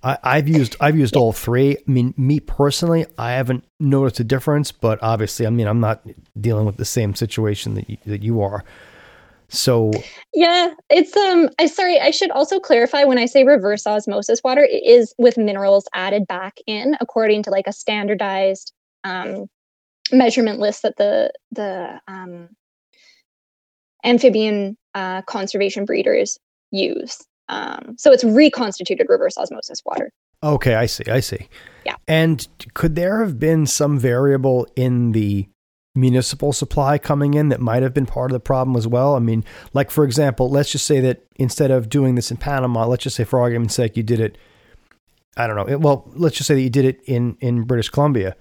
[0.05, 1.77] I, I've used I've used all three.
[1.77, 6.07] I mean, me personally, I haven't noticed a difference, but obviously, I mean, I'm not
[6.41, 8.63] dealing with the same situation that you, that you are.
[9.49, 9.93] So
[10.35, 14.63] Yeah, it's um I sorry, I should also clarify when I say reverse osmosis water,
[14.63, 18.73] it is with minerals added back in according to like a standardized
[19.05, 19.47] um
[20.13, 22.49] measurement list that the the um
[24.05, 26.39] amphibian uh, conservation breeders
[26.71, 27.19] use.
[27.49, 30.11] Um, so it's reconstituted reverse osmosis water.
[30.43, 31.05] Okay, I see.
[31.11, 31.49] I see.
[31.85, 31.97] Yeah.
[32.07, 35.49] And could there have been some variable in the
[35.95, 39.15] municipal supply coming in that might have been part of the problem as well?
[39.15, 42.87] I mean, like for example, let's just say that instead of doing this in Panama,
[42.87, 44.37] let's just say for argument's sake, you did it.
[45.37, 45.67] I don't know.
[45.69, 48.37] it- Well, let's just say that you did it in in British Columbia,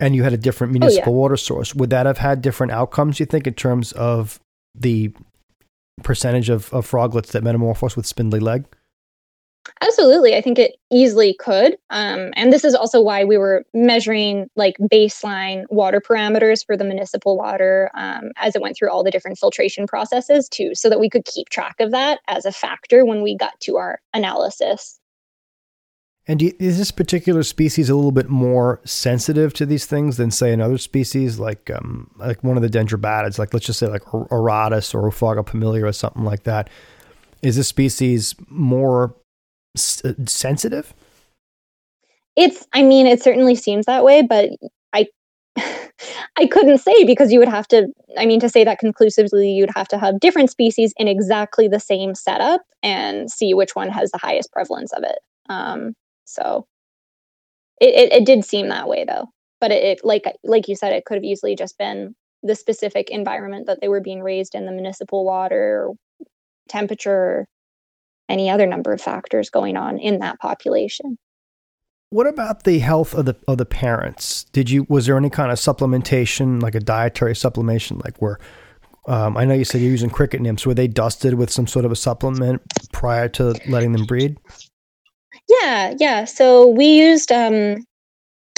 [0.00, 0.80] and you had a different oh, yeah.
[0.80, 1.74] municipal water source.
[1.74, 3.20] Would that have had different outcomes?
[3.20, 4.38] You think in terms of
[4.74, 5.12] the
[6.02, 8.64] percentage of, of froglets that metamorphose with spindly leg?
[9.80, 10.34] Absolutely.
[10.34, 11.76] I think it easily could.
[11.90, 16.84] Um, and this is also why we were measuring like baseline water parameters for the
[16.84, 21.00] municipal water um, as it went through all the different filtration processes, too, so that
[21.00, 24.98] we could keep track of that as a factor when we got to our analysis.
[26.26, 30.52] And is this particular species a little bit more sensitive to these things than say
[30.52, 34.28] another species like um, like one of the dendrobatids, like let's just say like Or-
[34.30, 36.68] or Oophaga pumilio or something like that?
[37.40, 39.14] Is this species more
[39.76, 40.94] uh, sensitive?
[42.36, 44.50] It's, I mean, it certainly seems that way, but
[44.92, 45.06] I.
[46.38, 49.74] I couldn't say because you would have to, I mean, to say that conclusively, you'd
[49.74, 54.12] have to have different species in exactly the same setup and see which one has
[54.12, 55.18] the highest prevalence of it.
[55.48, 56.66] Um, so
[57.80, 59.26] it, it, it did seem that way though.
[59.60, 63.10] But it, it like like you said, it could have easily just been the specific
[63.10, 65.90] environment that they were being raised in, the municipal water,
[66.68, 67.46] temperature,
[68.28, 71.18] any other number of factors going on in that population.
[72.10, 74.44] What about the health of the of the parents?
[74.44, 78.38] Did you was there any kind of supplementation, like a dietary supplementation, like where?
[79.06, 80.66] Um, I know you said you're using cricket nymphs.
[80.66, 82.60] Were they dusted with some sort of a supplement
[82.92, 84.36] prior to letting them breed?
[85.48, 86.24] Yeah, yeah.
[86.24, 87.84] So we used um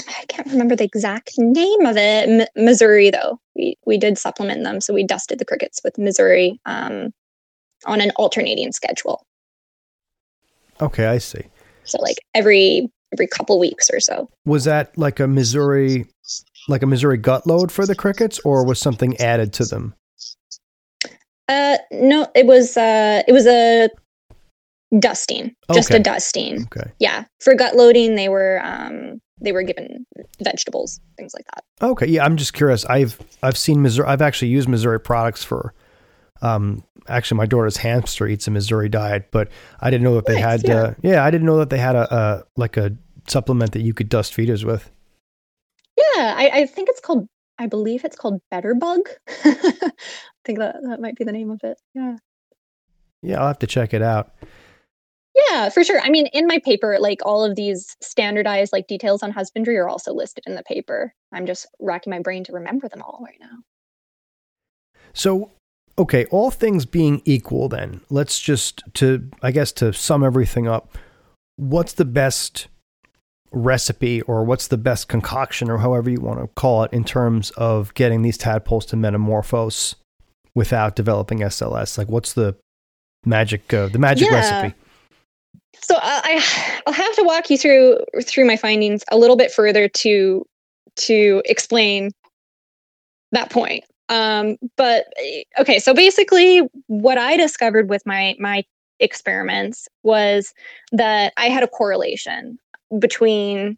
[0.07, 2.29] I can't remember the exact name of it.
[2.29, 3.39] M- Mazuri though.
[3.55, 7.13] We we did supplement them, so we dusted the crickets with Mazuri um
[7.85, 9.25] on an alternating schedule.
[10.81, 11.43] Okay, I see.
[11.83, 14.29] So like every every couple weeks or so.
[14.45, 16.07] Was that like a Mazuri,
[16.67, 19.93] like a Mazuri gut load for the crickets, or was something added to them?
[21.49, 23.89] Uh no, it was uh it was a
[24.99, 25.53] dusting.
[25.73, 25.99] Just Okay.
[25.99, 26.63] a dusting.
[26.63, 26.91] Okay.
[26.99, 27.25] Yeah.
[27.41, 30.05] For gut loading they were um they were given
[30.43, 31.63] vegetables, things like that.
[31.85, 32.85] Okay, yeah, I'm just curious.
[32.85, 34.05] I've I've seen Mazuri.
[34.07, 35.73] I've actually used Mazuri products for.
[36.41, 40.41] Um, actually, my daughter's hamster eats a Mazuri diet, but I didn't know that they
[40.41, 40.67] Nice, had.
[40.67, 40.75] yeah.
[40.75, 42.95] Uh, yeah, I didn't know that they had a, a like a
[43.27, 44.89] supplement that you could dust feeders with.
[45.97, 47.27] Yeah, I, I think it's called.
[47.59, 49.01] I believe it's called Better Bug.
[49.27, 49.91] I
[50.45, 51.77] think that that might be the name of it.
[51.93, 52.17] Yeah.
[53.21, 54.33] Yeah, I'll have to check it out.
[55.49, 56.01] Yeah, for sure.
[56.01, 59.87] I mean, in my paper, like all of these standardized like details on husbandry are
[59.87, 61.13] also listed in the paper.
[61.31, 63.57] I'm just racking my brain to remember them all right now.
[65.13, 65.51] So,
[65.97, 70.97] okay, all things being equal, then let's just to I guess to sum everything up.
[71.57, 72.67] What's the best
[73.51, 77.51] recipe, or what's the best concoction, or however you want to call it, in terms
[77.51, 79.95] of getting these tadpoles to metamorphose
[80.55, 81.97] without developing SLS?
[81.97, 82.55] Like, what's the
[83.25, 83.73] magic?
[83.73, 84.35] Uh, the magic Yeah.
[84.35, 84.75] recipe.
[85.83, 89.51] So I, I I'll have to walk you through through my findings a little bit
[89.51, 90.45] further to
[90.97, 92.11] to explain
[93.31, 93.83] that point.
[94.11, 95.05] Um, but
[95.57, 98.63] okay, so basically, what I discovered with my my
[98.99, 100.53] experiments was
[100.91, 102.59] that I had a correlation
[102.99, 103.77] between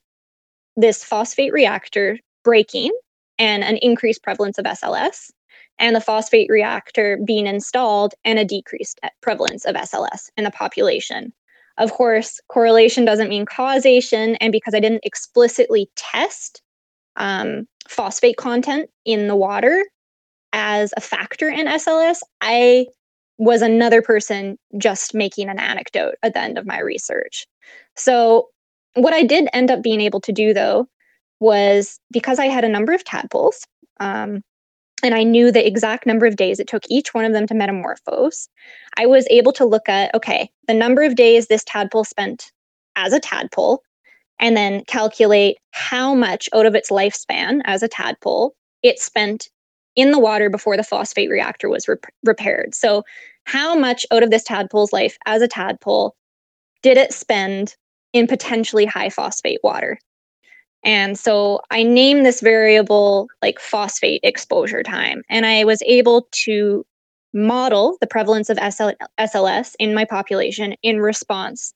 [0.76, 2.92] this phosphate reactor breaking
[3.38, 5.30] and an increased prevalence of SLS,
[5.78, 11.32] and the phosphate reactor being installed and a decreased prevalence of SLS in the population.
[11.78, 14.36] Of course, correlation doesn't mean causation.
[14.36, 16.62] And because I didn't explicitly test
[17.18, 19.84] um, phosphate content in the water
[20.54, 22.88] as a factor in SLS, I
[23.38, 27.46] was another person just making an anecdote at the end of my research.
[27.96, 28.50] So,
[28.96, 30.88] what I did end up being able to do though
[31.40, 33.66] was because I had a number of tadpoles,
[34.00, 34.44] um,
[35.04, 37.56] and I knew the exact number of days it took each one of them to
[37.56, 38.48] metamorphose,
[38.98, 42.52] I was able to look at okay, the number of days this tadpole spent
[42.96, 43.82] as a tadpole,
[44.40, 49.50] and then calculate how much out of its lifespan as a tadpole it spent
[49.96, 52.74] in the water before the phosphate reactor was rep- repaired.
[52.76, 53.04] So,
[53.46, 56.16] how much out of this tadpole's life as a tadpole
[56.82, 57.76] did it spend
[58.14, 60.00] in potentially high phosphate water?
[60.86, 65.24] And so I named this variable like phosphate exposure time.
[65.30, 66.86] And I was able to
[67.34, 71.74] model the prevalence of SL- SLS in my population in response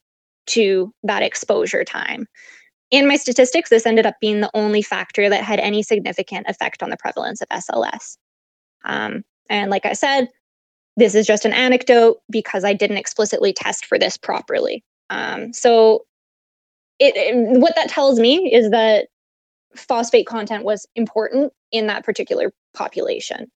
[0.47, 2.27] to that exposure time.
[2.91, 6.81] In my statistics, this ended up being the only factor that had any significant effect
[6.81, 8.17] on the prevalence of SLS.
[8.85, 10.29] Um, and like I said,
[10.95, 14.83] this is just an anecdote because I didn't explicitly test for this properly.
[15.09, 16.05] Um, so,
[16.99, 19.07] it, it- what that tells me is that
[19.75, 23.51] phosphate content was important in that particular population.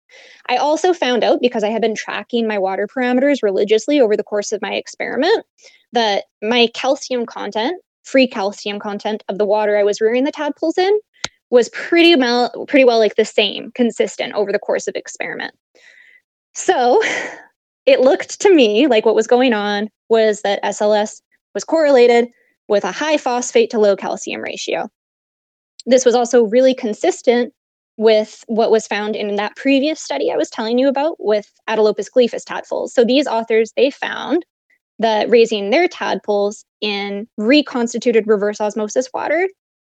[0.50, 4.24] I also found out because I had been tracking my water parameters religiously over the
[4.24, 5.46] course of my experiment
[5.92, 10.78] that my calcium content, free calcium content of the water I was rearing the tadpoles
[10.78, 11.00] in,
[11.50, 15.54] was pretty well, pretty well like the same, consistent over the course of experiment.
[16.54, 17.02] So
[17.86, 21.22] it looked to me like what was going on was that SLS
[21.54, 22.30] was correlated
[22.70, 24.90] with a high phosphate to low calcium ratio.
[25.86, 27.54] This was also really consistent
[27.98, 32.10] with what was found in that previous study I was telling you about with Atelopus
[32.16, 32.94] glyphus tadpoles.
[32.94, 34.46] So these authors they found
[35.00, 39.48] that raising their tadpoles in reconstituted reverse osmosis water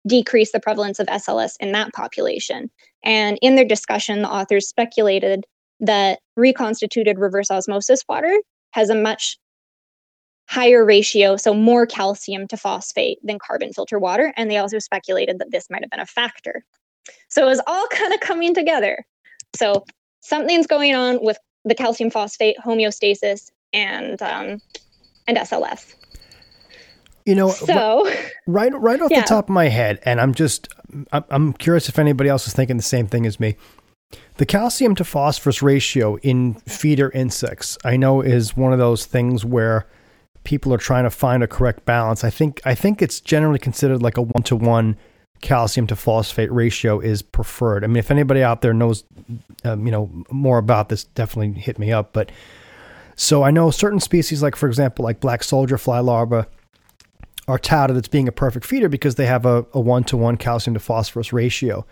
[0.08, 2.70] decreased the prevalence of SLS in that population.
[3.04, 5.46] And in their discussion, the authors speculated
[5.80, 8.34] that reconstituted reverse osmosis water
[8.72, 9.38] has a much
[10.50, 14.34] higher ratio, so more calcium to phosphate than carbon filter water.
[14.36, 16.64] And they also speculated that this might have been a factor.
[17.30, 19.06] So it was all kind of coming together.
[19.56, 19.86] So
[20.22, 24.60] something's going on with the calcium phosphate homeostasis and um,
[25.28, 25.94] and SLS.
[27.26, 28.06] You know, So
[28.48, 29.22] right right off Yeah.
[29.22, 30.68] the top of my head and i'm just
[31.14, 33.56] I'm, I'm curious if anybody else is thinking the same thing as me
[34.36, 39.46] the calcium to phosphorus ratio in feeder insects i know is one of those things
[39.46, 39.88] where
[40.44, 44.02] people are trying to find a correct balance i think i think it's generally considered
[44.02, 44.98] like a one to one
[45.40, 49.06] calcium to phosphate ratio is preferred i mean if anybody out there knows
[49.64, 52.30] um, you know more about this definitely hit me up but
[53.16, 56.48] so i know certain species like for example like black soldier fly larvae
[57.48, 60.80] are touted as being a perfect feeder because they have a, a one-to-one calcium to
[60.80, 61.86] phosphorus ratio.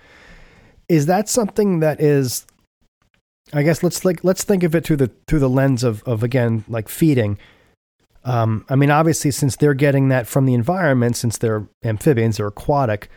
[0.87, 2.45] Is that something that is
[3.53, 6.23] I guess let's like let's think of it through the through the lens of of
[6.23, 7.37] again like feeding.
[8.23, 12.47] Um, I mean, obviously, since they're getting that from the environment, since they're amphibians, they're
[12.47, 13.09] aquatic,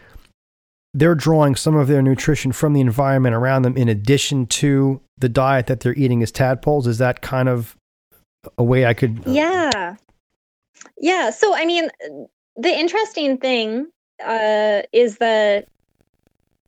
[0.94, 5.28] they're drawing some of their nutrition from the environment around them in addition to the
[5.28, 6.86] diet that they're eating as tadpoles.
[6.86, 7.76] Is that kind of
[8.58, 9.18] a way I could?
[9.26, 9.96] uh, yeah,
[10.98, 11.30] yeah.
[11.30, 11.88] So I mean,
[12.56, 13.86] the interesting thing
[14.24, 15.68] uh, is that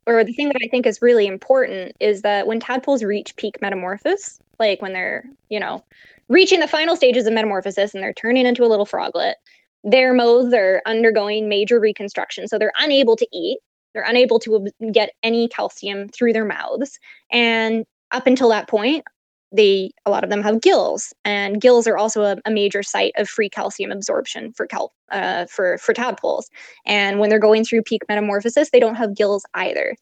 [0.06, 3.60] or the thing that I think is really important is that when tadpoles reach peak
[3.60, 5.84] metamorphosis, like when they're, you know,
[6.28, 9.36] reaching the final stages of metamorphosis and they're turning into a little froglet,
[9.82, 12.46] their mouths are undergoing major reconstruction.
[12.46, 13.58] So they're unable to eat,
[13.94, 16.98] they're unable to get any calcium through their mouths.
[17.30, 19.04] And up until that point,
[19.52, 23.12] they a lot of them have gills and gills are also a, a major site
[23.16, 26.50] of free calcium absorption for cal uh, for for tadpoles.
[26.84, 29.96] And when they're going through peak metamorphosis they don't have gills either.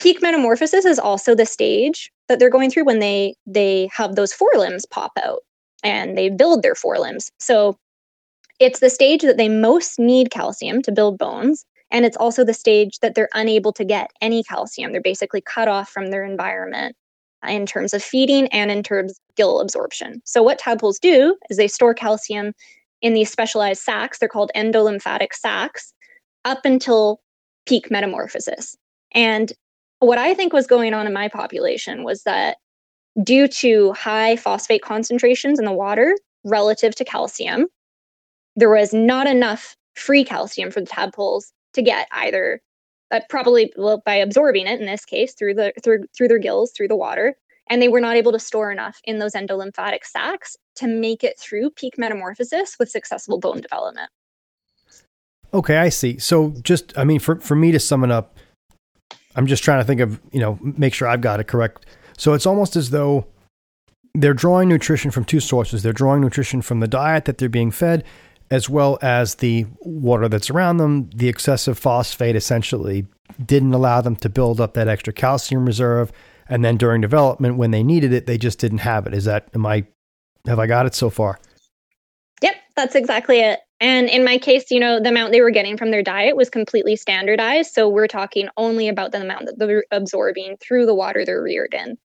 [0.00, 4.32] Peak metamorphosis is also the stage that they're going through when they they have those
[4.32, 5.40] forelimbs pop out
[5.82, 7.30] and they build their forelimbs.
[7.38, 7.76] So
[8.60, 12.54] it's the stage that they most need calcium to build bones and it's also the
[12.54, 14.92] stage that they're unable to get any calcium.
[14.92, 16.96] They're basically cut off from their environment
[17.46, 20.20] in terms of feeding and in terms of gill absorption.
[20.24, 22.52] So, what tadpoles do is they store calcium
[23.02, 24.18] in these specialized sacs.
[24.18, 25.92] They're called endolymphatic sacs
[26.44, 27.20] up until
[27.66, 28.76] peak metamorphosis.
[29.12, 29.52] And
[30.00, 32.56] what I think was going on in my population was that
[33.22, 37.66] due to high phosphate concentrations in the water relative to calcium,
[38.56, 42.60] there was not enough free calcium for the tadpoles to get either
[43.10, 46.72] uh, probably well, by absorbing it in this case through the through through their gills
[46.72, 47.36] through the water
[47.70, 51.38] and they were not able to store enough in those endolymphatic sacs to make it
[51.38, 54.10] through peak metamorphosis with successful bone development.
[55.54, 56.18] Okay i see.
[56.18, 58.36] So just i mean for for me to sum it up
[59.36, 61.86] i'm just trying to think of you know make sure i've got it correct.
[62.16, 63.26] So it's almost as though
[64.14, 65.82] they're drawing nutrition from two sources.
[65.82, 68.04] They're drawing nutrition from the diet that they're being fed
[68.50, 73.06] as well as the water that's around them, the excessive phosphate essentially
[73.44, 76.10] didn't allow them to build up that extra calcium reserve.
[76.48, 79.14] And then during development, when they needed it, they just didn't have it.
[79.14, 79.86] Is that, am I,
[80.46, 81.38] have I got it so far?
[82.42, 83.60] Yep, that's exactly it.
[83.80, 86.50] And in my case, you know, the amount they were getting from their diet was
[86.50, 87.72] completely standardized.
[87.74, 91.74] So we're talking only about the amount that they're absorbing through the water they're reared
[91.74, 91.96] in.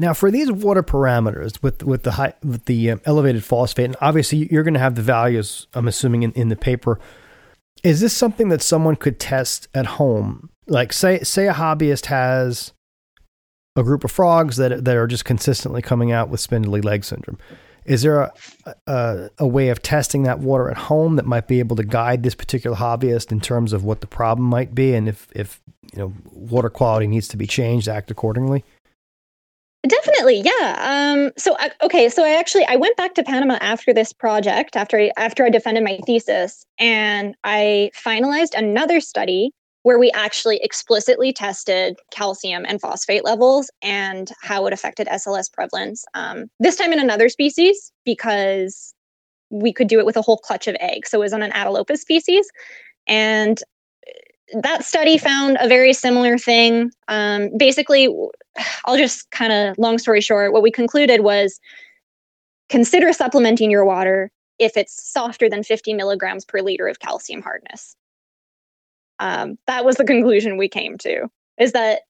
[0.00, 3.96] Now, for these water parameters with with the high with the um, elevated phosphate, and
[4.00, 5.66] obviously you're going to have the values.
[5.74, 6.98] I'm assuming in, in the paper.
[7.84, 10.48] Is this something that someone could test at home?
[10.66, 12.72] Like, say say a hobbyist has
[13.76, 17.36] a group of frogs that that are just consistently coming out with spindly leg syndrome.
[17.84, 18.32] Is there a,
[18.86, 22.22] a, a way of testing that water at home that might be able to guide
[22.22, 25.60] this particular hobbyist in terms of what the problem might be, and if if
[25.92, 28.64] you know water quality needs to be changed, act accordingly?
[29.88, 30.76] Definitely, yeah.
[31.16, 34.98] Um, so okay, so I actually I went back to Panama after this project, after
[34.98, 39.52] I, after I defended my thesis, and I finalized another study
[39.82, 46.04] where we actually explicitly tested calcium and phosphate levels and how it affected SLS prevalence.
[46.12, 48.92] Um, this time in another species because
[49.48, 51.08] we could do it with a whole clutch of eggs.
[51.08, 52.46] So it was on an Atelopus species,
[53.06, 53.62] and
[54.52, 56.90] that study found a very similar thing.
[57.08, 58.08] Um, basically,
[58.84, 61.60] I'll just kind of long story short, what we concluded was
[62.68, 67.96] consider supplementing your water if it's softer than 50 milligrams per liter of calcium hardness.
[69.18, 71.28] Um, that was the conclusion we came to
[71.58, 72.02] is that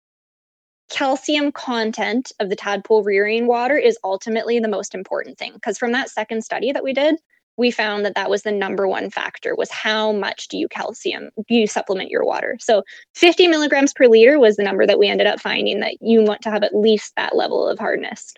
[0.91, 5.93] calcium content of the tadpole rearing water is ultimately the most important thing because from
[5.93, 7.16] that second study that we did
[7.57, 11.30] we found that that was the number one factor was how much do you calcium
[11.48, 12.57] do you supplement your water?
[12.61, 12.82] So
[13.14, 16.42] 50 milligrams per liter was the number that we ended up finding that you want
[16.42, 18.34] to have at least that level of hardness.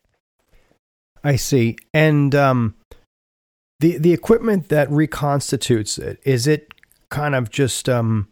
[1.24, 1.76] I see.
[1.94, 2.74] And um,
[3.80, 6.72] the the equipment that reconstitutes it is it
[7.10, 8.28] kind of just um,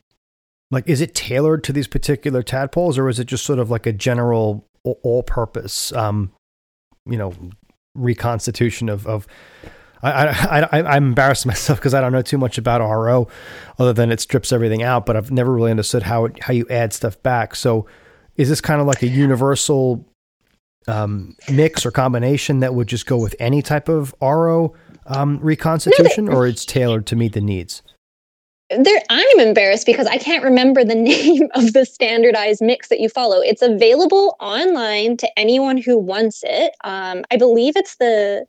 [0.70, 3.86] like is it tailored to these particular tadpoles or is it just sort of like
[3.86, 6.32] a general all purpose um,
[7.04, 7.34] you know
[7.96, 9.26] reconstitution of of
[10.02, 10.28] I,
[10.72, 13.28] I, I, am embarrassed myself because I don't know too much about RO
[13.78, 16.66] other than it strips everything out, but I've never really understood how it, how you
[16.70, 17.54] add stuff back.
[17.54, 17.86] So
[18.36, 20.04] is this kind of like a universal
[20.88, 24.74] um, mix or combination that would just go with any type of RO
[25.06, 27.82] um, reconstitution or it's tailored to meet the needs?
[28.70, 33.08] There, I'm embarrassed because I can't remember the name of the standardized mix that you
[33.08, 33.40] follow.
[33.40, 36.72] It's available online to anyone who wants it.
[36.84, 38.46] Um, I believe it's the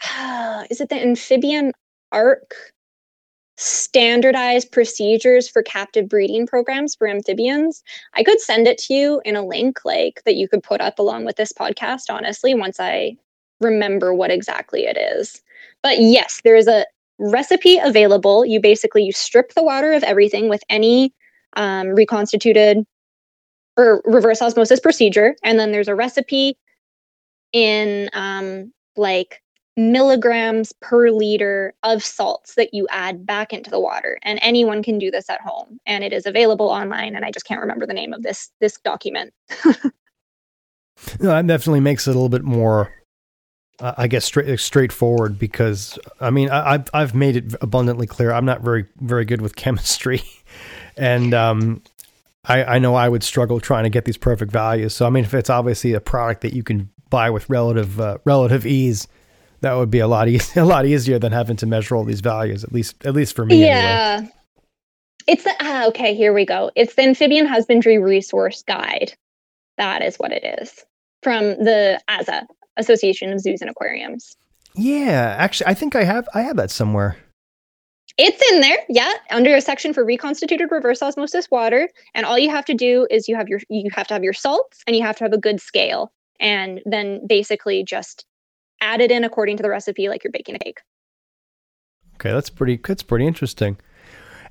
[0.70, 1.72] is it the Amphibian
[2.12, 2.54] Ark
[3.56, 7.82] standardized procedures for captive breeding programs for amphibians?
[8.14, 10.98] I could send it to you in a link like that you could put up
[10.98, 13.16] along with this podcast honestly once i
[13.60, 15.40] remember what exactly it is.
[15.82, 16.84] But yes there is a
[17.18, 18.44] recipe available.
[18.44, 21.14] You basically you strip the water of everything with any
[21.56, 22.84] um, reconstituted
[23.78, 26.58] or reverse osmosis procedure and then there's a recipe
[27.52, 29.42] in um, like
[29.76, 34.18] milligrams per liter of salts that you add back into the water.
[34.22, 37.46] And anyone can do this at home and it is available online and i just
[37.46, 39.32] can't remember the name of this this document.
[41.20, 42.90] No that definitely makes it a little bit more
[43.80, 48.32] uh, i guess straight straightforward because i mean I, have i've made it abundantly clear
[48.32, 50.22] i'm not very very good with chemistry.
[50.96, 51.82] And um
[52.48, 54.94] I, I know I would struggle trying to get these perfect values.
[54.94, 58.18] So I mean, if it's obviously a product that you can buy with relative uh,
[58.24, 59.08] relative ease,
[59.60, 62.20] that would be a lot e- a lot easier than having to measure all these
[62.20, 62.64] values.
[62.64, 63.64] At least at least for me.
[63.64, 64.16] Yeah.
[64.18, 64.32] Anyway.
[65.26, 66.14] It's the ah, okay.
[66.14, 66.70] Here we go.
[66.76, 69.12] It's the Amphibian Husbandry Resource Guide.
[69.76, 70.84] That is what it is
[71.22, 72.46] from the AZA
[72.76, 74.36] Association of Zoos and Aquariums.
[74.74, 77.16] Yeah, actually, I think I have I have that somewhere.
[78.18, 81.90] It's in there, yeah, under a section for reconstituted reverse osmosis water.
[82.14, 84.32] And all you have to do is you have your you have to have your
[84.32, 86.12] salts and you have to have a good scale.
[86.40, 88.24] And then basically just
[88.80, 90.80] add it in according to the recipe like you're baking a cake.
[92.14, 93.76] Okay, that's pretty that's pretty interesting.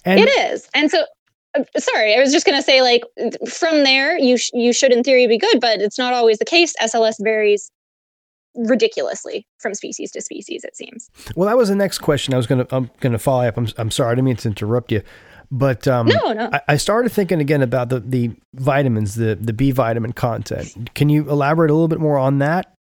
[0.04, 0.70] And it is.
[0.74, 1.06] And so
[1.58, 3.04] uh, sorry, I was just going to say like
[3.50, 6.46] from there you sh- you should in theory be good, but it's not always the
[6.46, 6.74] case.
[6.82, 7.72] SLS varies
[8.58, 12.48] ridiculously from species to species it seems well that was the next question i was
[12.48, 14.94] going to i'm going to follow up I'm, I'm sorry i didn't mean to interrupt
[14.94, 15.02] you
[15.52, 16.50] but um, no, no.
[16.52, 20.94] I, I, started thinking again about the, the vitamins, the, the B vitamin content.
[20.96, 22.74] Can you elaborate a little bit more on that?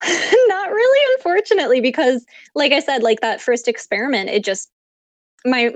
[0.04, 2.24] Not really, unfortunately, because
[2.54, 4.70] like I said, like that first experiment, it just
[5.44, 5.72] my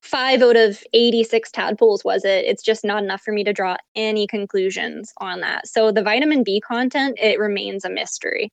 [0.00, 2.44] five out of 86 tadpoles was it.
[2.46, 5.66] It's just not enough for me to draw any conclusions on that.
[5.66, 8.50] So the vitamin b content it remains a mystery.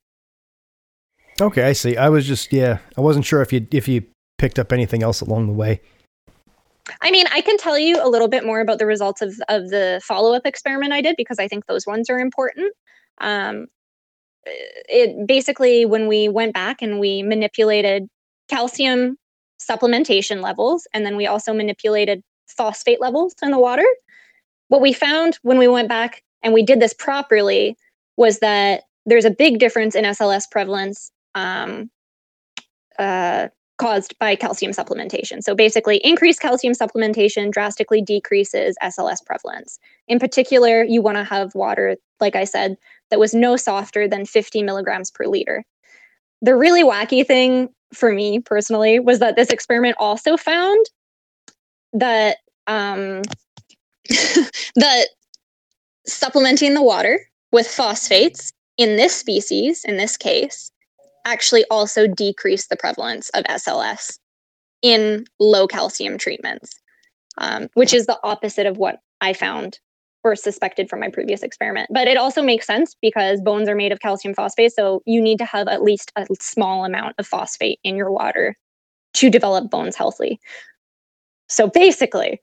[1.39, 1.97] Okay i see.
[1.97, 4.03] I was just yeah i wasn't sure if you if you
[4.37, 5.81] picked up anything else along the way.
[7.01, 9.69] I mean i can tell you a little bit more about the results of, of
[9.69, 12.73] the follow-up experiment i did because i think those ones are important.
[13.21, 13.67] Um,
[14.45, 18.07] it basically when we went back and we manipulated
[18.49, 19.17] calcium
[19.59, 23.85] supplementation levels, and then we also manipulated phosphate levels in the water.
[24.67, 27.77] What we found when we went back and we did this properly
[28.17, 31.89] was that there's a big difference in SLS prevalence um,
[32.97, 35.43] uh, caused by calcium supplementation.
[35.43, 39.79] So basically, increased calcium supplementation drastically decreases SLS prevalence.
[40.07, 42.77] In particular, you want to have water, like I said,
[43.09, 45.63] that was no softer than 50 milligrams per liter.
[46.41, 50.85] The really wacky thing for me personally was that this experiment also found
[51.93, 52.37] that
[52.67, 53.21] um,
[54.75, 55.07] that
[56.05, 57.19] supplementing the water
[57.51, 60.71] with phosphates in this species, in this case,
[61.25, 64.19] actually also decreased the prevalence of SLS
[64.81, 66.79] in low calcium treatments,
[67.37, 69.79] um, which is the opposite of what I found
[70.25, 71.87] or suspected from my previous experiment.
[71.93, 74.73] But it also makes sense because bones are made of calcium phosphate.
[74.73, 78.57] So you need to have at least a small amount of phosphate in your water
[79.13, 80.39] to develop bones healthy.
[81.47, 82.41] So basically,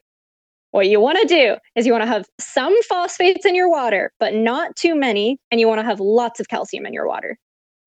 [0.70, 4.12] what you want to do is you want to have some phosphates in your water,
[4.20, 5.38] but not too many.
[5.50, 7.36] And you want to have lots of calcium in your water.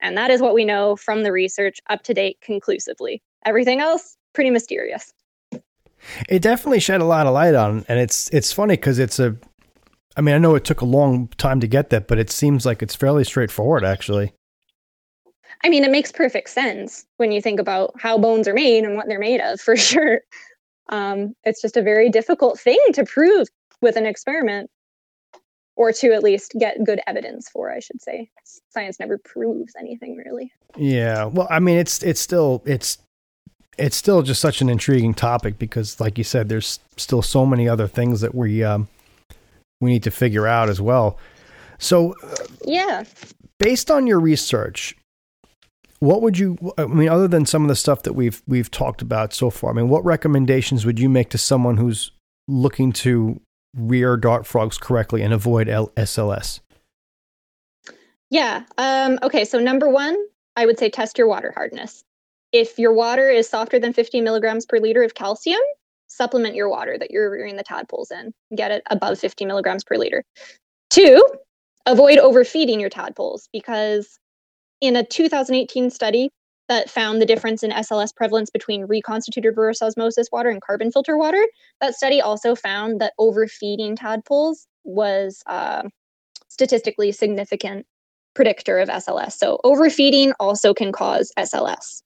[0.01, 3.23] And that is what we know from the research up to date conclusively.
[3.45, 5.13] Everything else, pretty mysterious.
[6.27, 9.35] It definitely shed a lot of light on, and it's it's funny because it's a
[10.18, 12.66] I mean, I know it took a long time to get that, but it seems
[12.66, 14.34] like it's fairly straightforward, actually.
[15.63, 18.95] I mean, it makes perfect sense when you think about how bones are made and
[18.95, 20.22] what they're made of, for sure.
[20.89, 23.47] Um, it's just a very difficult thing to prove
[23.82, 24.70] with an experiment,
[25.76, 28.30] or to at least get good evidence for, I should say.
[28.70, 30.51] Science never proves anything, really.
[30.78, 32.99] Yeah, well, I mean, it's it's still it's
[33.78, 37.68] it's still just such an intriguing topic because, like you said, there's still so many
[37.68, 38.88] other things that we um,
[39.82, 41.17] we need to figure out as well.
[41.78, 42.15] So,
[42.65, 43.03] yeah,
[43.59, 44.95] based on your research,
[45.99, 46.57] what would you?
[46.78, 49.71] I mean, other than some of the stuff that we've we've talked about so far,
[49.71, 52.11] I mean, what recommendations would you make to someone who's
[52.47, 53.41] looking to
[53.76, 56.59] rear dart frogs correctly and avoid L- SLS?
[58.30, 58.63] Yeah.
[58.78, 59.45] Um, okay.
[59.45, 60.17] So number one,
[60.55, 62.03] I would say test your water hardness.
[62.51, 65.59] If your water is softer than 50 milligrams per liter of calcium,
[66.08, 68.34] supplement your water that you're rearing the tadpoles in.
[68.56, 70.24] Get it above 50 milligrams per liter.
[70.89, 71.24] Two,
[71.86, 74.20] avoid overfeeding your tadpoles because
[74.82, 76.30] in a 2018 study
[76.68, 81.18] that found the difference in SLS prevalence between reconstituted reverse osmosis water and carbon filter
[81.18, 81.45] water,
[81.80, 85.84] that study also found that overfeeding tadpoles was uh,
[86.47, 87.86] statistically significant
[88.34, 89.34] predictor of SLS.
[89.34, 92.01] So overfeeding also can cause SLS.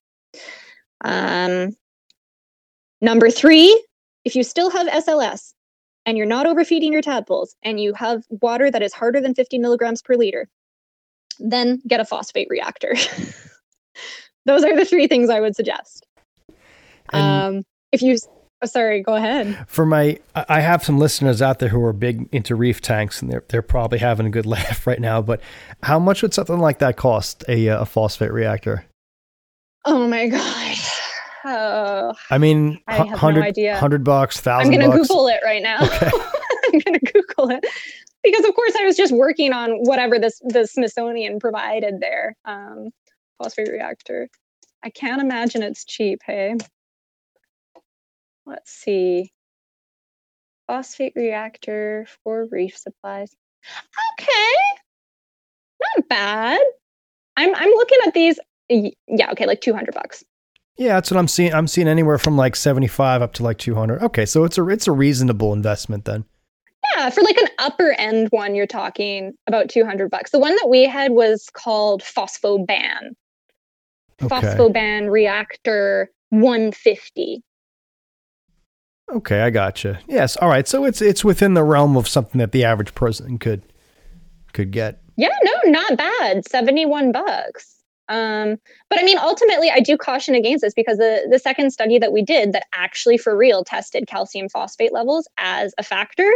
[1.04, 1.72] Um,
[3.02, 3.86] number three,
[4.30, 5.56] if you still have SLS
[6.06, 9.58] and you're not overfeeding your tadpoles and you have water that is harder than 50
[9.58, 10.48] milligrams per liter,
[11.40, 12.94] then get a phosphate reactor.
[14.46, 16.06] Those are the three things I would suggest.
[17.12, 18.18] Um, if you,
[18.62, 19.66] oh, sorry, go ahead.
[19.68, 23.32] For my, I have some listeners out there who are big into reef tanks, and
[23.32, 25.24] they're they're probably having a good laugh right now.
[25.24, 25.42] But
[25.82, 28.86] how much would something like that cost a uh, a phosphate reactor?
[29.86, 30.78] Oh my god.
[31.46, 33.72] Oh, I mean, I have no 100, idea.
[33.72, 34.90] 100 bucks, I'm gonna.
[34.90, 35.84] Google it right now.
[35.84, 36.12] Okay.
[36.74, 37.66] I'm gonna Google it
[38.24, 42.36] because, of course, I was just working on whatever this the Smithsonian provided there.
[42.46, 42.90] Um,
[43.38, 44.30] phosphate reactor.
[44.84, 46.20] I can't imagine it's cheap.
[46.26, 46.56] Hey,
[48.46, 49.32] let's see.
[50.68, 53.36] Phosphate reactor for reef supplies.
[54.20, 54.54] Okay,
[55.98, 56.62] not bad.
[57.38, 58.40] I'm I'm looking at these.
[58.70, 60.24] Yeah, okay, like two hundred bucks.
[60.80, 61.54] Yeah, that's what I'm seeing.
[61.54, 64.02] I'm seeing anywhere from like 75 up to like 200.
[64.02, 66.24] Okay, so it's a it's a reasonable investment then.
[66.96, 70.32] Yeah, for like an upper end one, you're talking about 200 bucks.
[70.32, 73.12] The one that we had was called Phosphoban.
[74.22, 74.28] Okay.
[74.34, 77.44] Phosphoban reactor 150.
[79.12, 80.00] Okay, I gotcha.
[80.08, 80.66] Yes, all right.
[80.66, 83.64] So it's it's within the realm of something that the average person could
[84.54, 85.02] could get.
[85.18, 86.48] Yeah, no, not bad.
[86.48, 87.79] 71 bucks.
[88.10, 88.58] Um,
[88.90, 92.12] but I mean, ultimately, I do caution against this because the, the second study that
[92.12, 96.30] we did that actually for real tested calcium phosphate levels as a factor,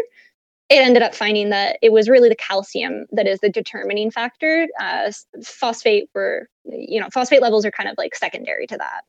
[0.69, 4.67] it ended up finding that it was really the calcium that is the determining factor.
[4.79, 5.11] Uh,
[5.43, 9.01] phosphate were, you know, phosphate levels are kind of like secondary to that.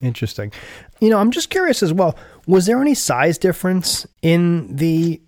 [0.00, 0.52] Interesting.
[1.00, 2.16] You know, I'm just curious as well.
[2.46, 5.20] Was there any size difference in the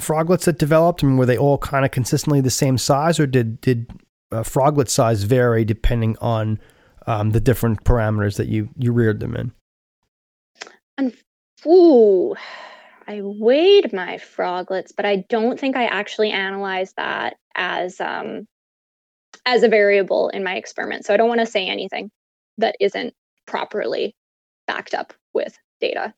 [0.00, 1.04] froglets that developed?
[1.04, 3.86] I mean, were they all kind of consistently the same size, or did did
[4.34, 6.58] uh, froglet size vary depending on
[7.06, 9.52] um, the different parameters that you you reared them in?
[10.96, 11.14] And
[11.66, 12.34] Ooh,
[13.06, 18.46] I weighed my froglets, but I don't think I actually analyzed that as um
[19.46, 21.04] as a variable in my experiment.
[21.04, 22.10] So I don't want to say anything
[22.58, 23.14] that isn't
[23.46, 24.14] properly
[24.66, 26.14] backed up with data.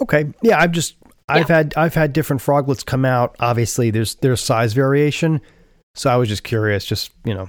[0.00, 0.26] Okay.
[0.42, 0.96] Yeah, I've just
[1.28, 3.36] I've had I've had different froglets come out.
[3.40, 5.40] Obviously, there's there's size variation.
[5.94, 7.48] So I was just curious, just you know,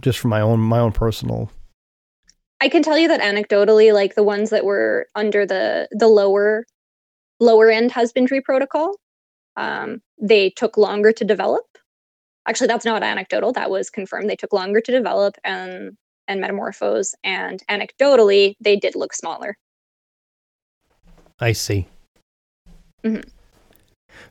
[0.00, 1.50] just for my own my own personal.
[2.60, 6.66] I can tell you that anecdotally, like the ones that were under the the lower
[7.38, 8.96] lower end husbandry protocol,
[9.56, 11.64] um, they took longer to develop.
[12.46, 13.52] Actually, that's not anecdotal.
[13.52, 14.28] That was confirmed.
[14.28, 15.96] They took longer to develop and
[16.28, 17.14] and metamorphose.
[17.24, 19.56] And anecdotally, they did look smaller.
[21.40, 21.88] I see.
[23.04, 23.28] Mhm.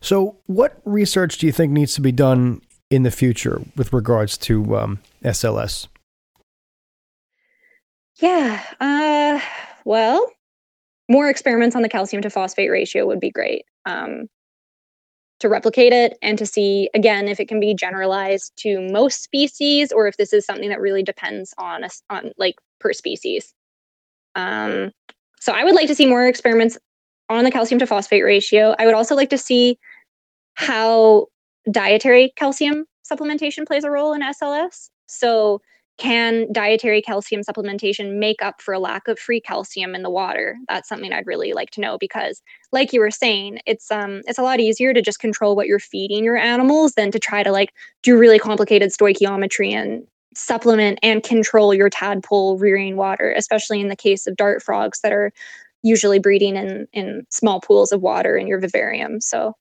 [0.01, 4.37] So, what research do you think needs to be done in the future with regards
[4.37, 5.87] to um, SLS?
[8.15, 8.63] Yeah.
[8.79, 9.39] Uh,
[9.85, 10.31] well,
[11.09, 13.65] more experiments on the calcium to phosphate ratio would be great.
[13.85, 14.27] Um,
[15.39, 19.91] to replicate it and to see again if it can be generalized to most species
[19.91, 23.53] or if this is something that really depends on us on like per species.
[24.35, 24.91] Um,
[25.39, 26.77] so I would like to see more experiments
[27.29, 28.75] on the calcium to phosphate ratio.
[28.77, 29.79] I would also like to see
[30.55, 31.27] how
[31.71, 34.89] dietary calcium supplementation plays a role in SLS.
[35.07, 35.61] So
[35.99, 40.57] can dietary calcium supplementation make up for a lack of free calcium in the water
[40.69, 42.41] that's something i'd really like to know because
[42.71, 45.77] like you were saying it's um it's a lot easier to just control what you're
[45.77, 51.23] feeding your animals than to try to like do really complicated stoichiometry and supplement and
[51.23, 55.33] control your tadpole rearing water especially in the case of dart frogs that are
[55.83, 59.53] usually breeding in in small pools of water in your vivarium so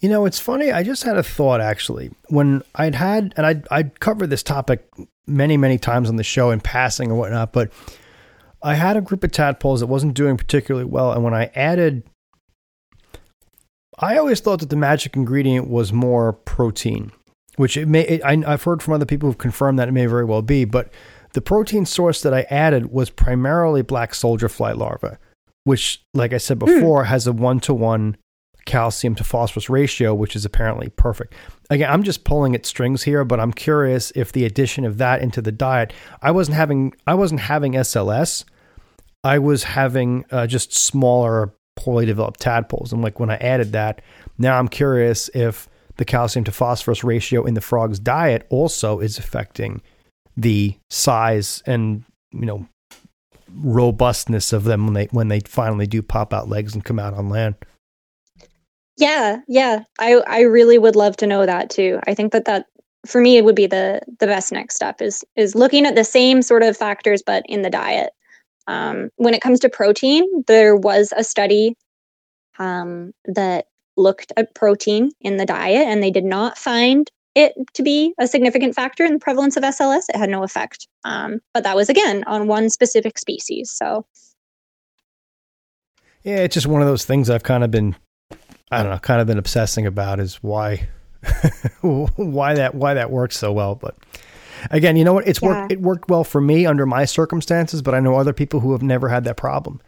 [0.00, 0.70] You know, it's funny.
[0.70, 4.88] I just had a thought actually when I'd had, and I'd, I'd covered this topic
[5.26, 7.72] many, many times on the show in passing or whatnot, but
[8.62, 11.12] I had a group of tadpoles that wasn't doing particularly well.
[11.12, 12.04] And when I added,
[13.98, 17.10] I always thought that the magic ingredient was more protein,
[17.56, 20.06] which it may, it, I, I've heard from other people who've confirmed that it may
[20.06, 20.92] very well be, but
[21.32, 25.16] the protein source that I added was primarily black soldier fly larvae,
[25.64, 26.66] which, like I said hmm.
[26.66, 28.16] before, has a one to one
[28.68, 31.34] calcium to phosphorus ratio, which is apparently perfect.
[31.70, 35.20] Again, I'm just pulling at strings here, but I'm curious if the addition of that
[35.20, 35.92] into the diet,
[36.22, 38.44] I wasn't having, I wasn't having SLS.
[39.24, 42.92] I was having uh, just smaller, poorly developed tadpoles.
[42.92, 44.02] And like when I added that,
[44.36, 49.18] now I'm curious if the calcium to phosphorus ratio in the frog's diet also is
[49.18, 49.82] affecting
[50.36, 52.68] the size and you know
[53.52, 57.14] robustness of them when they when they finally do pop out legs and come out
[57.14, 57.56] on land.
[58.98, 59.84] Yeah, yeah.
[60.00, 62.00] I I really would love to know that too.
[62.06, 62.66] I think that that
[63.06, 66.04] for me it would be the the best next step is is looking at the
[66.04, 68.10] same sort of factors but in the diet.
[68.66, 71.74] Um, when it comes to protein, there was a study
[72.58, 77.82] um, that looked at protein in the diet and they did not find it to
[77.82, 80.08] be a significant factor in the prevalence of SLS.
[80.08, 80.88] It had no effect.
[81.04, 83.70] Um, but that was again on one specific species.
[83.70, 84.04] So
[86.24, 87.96] yeah, it's just one of those things I've kind of been,
[88.70, 90.88] I don't know, kind of been obsessing about is why,
[91.80, 93.74] why that why that works so well.
[93.74, 93.96] But
[94.70, 95.26] again, you know what?
[95.26, 95.48] It's yeah.
[95.48, 95.72] worked.
[95.72, 98.82] It worked well for me under my circumstances, but I know other people who have
[98.82, 99.80] never had that problem.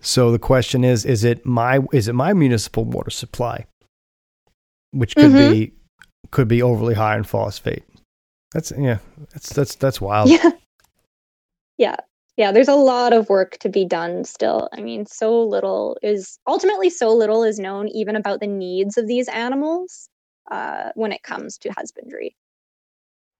[0.00, 3.66] So the question is: Is it my is it my municipal water supply,
[4.92, 5.52] which could mm-hmm.
[5.52, 5.72] be
[6.30, 7.84] could be overly high in phosphate?
[8.52, 8.98] That's yeah.
[9.32, 10.30] That's that's that's wild.
[10.40, 10.50] Yeah.
[11.76, 11.96] Yeah
[12.38, 14.70] yeah there's a lot of work to be done still.
[14.72, 19.06] I mean so little is ultimately so little is known even about the needs of
[19.06, 20.08] these animals
[20.50, 22.34] uh, when it comes to husbandry.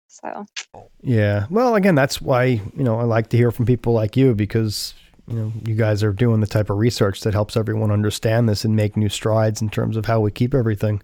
[0.08, 0.44] So.
[1.00, 4.34] Yeah well again that's why you know i like to hear from people like you
[4.34, 4.94] because
[5.26, 8.64] you know you guys are doing the type of research that helps everyone understand this
[8.64, 11.02] and make new strides in terms of how we keep everything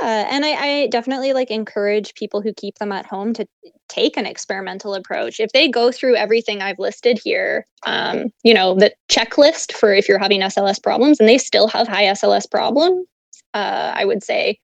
[0.00, 3.46] yeah, and I, I, definitely like encourage people who keep them at home to
[3.88, 5.40] take an experimental approach.
[5.40, 10.08] If they go through everything I've listed here, um, you know, the checklist for if
[10.08, 13.06] you're having SLS problems and they still have high SLS problems,
[13.54, 14.58] uh, I would say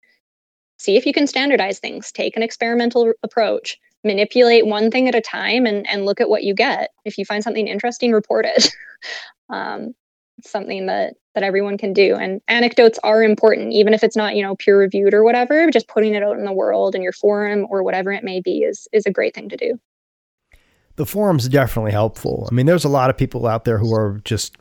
[0.79, 5.21] see if you can standardize things, take an experimental approach, manipulate one thing at a
[5.21, 6.91] time and, and look at what you get.
[7.05, 8.73] If you find something interesting, report it.
[9.51, 9.95] um,
[10.45, 12.17] something that that everyone can do.
[12.17, 15.87] And anecdotes are important even if it's not you know peer reviewed or whatever just
[15.87, 18.89] putting it out in the world in your forum or whatever it may be is
[18.93, 19.79] is a great thing to do.
[20.97, 22.49] The forum's definitely helpful.
[22.51, 24.57] I mean there's a lot of people out there who are just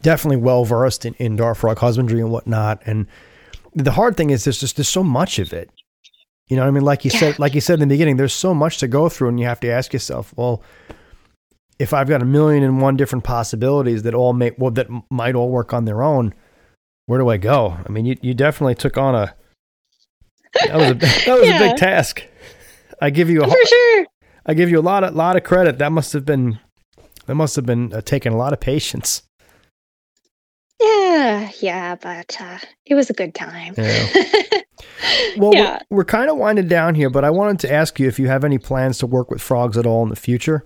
[0.00, 2.82] definitely well versed in indoor frog husbandry and whatnot.
[2.86, 3.06] And
[3.74, 5.70] the hard thing is there's just there's so much of it.
[6.48, 6.84] You know i mean?
[6.84, 7.20] Like you yeah.
[7.20, 9.44] said like you said in the beginning there's so much to go through and you
[9.44, 10.62] have to ask yourself well
[11.80, 15.34] if I've got a million and one different possibilities that all make well that might
[15.34, 16.34] all work on their own,
[17.06, 17.78] where do I go?
[17.84, 19.34] I mean, you you definitely took on a
[20.66, 20.94] that was a
[21.26, 21.56] that was yeah.
[21.56, 22.22] a big task.
[23.00, 24.06] I give you a for sure.
[24.44, 25.78] I give you a lot of lot of credit.
[25.78, 26.60] That must have been
[27.24, 29.22] that must have been uh, taking a lot of patience.
[30.82, 33.74] Yeah, yeah, but uh, it was a good time.
[33.76, 34.06] Yeah.
[35.36, 35.78] well, yeah.
[35.88, 38.28] we're, we're kind of winding down here, but I wanted to ask you if you
[38.28, 40.64] have any plans to work with frogs at all in the future.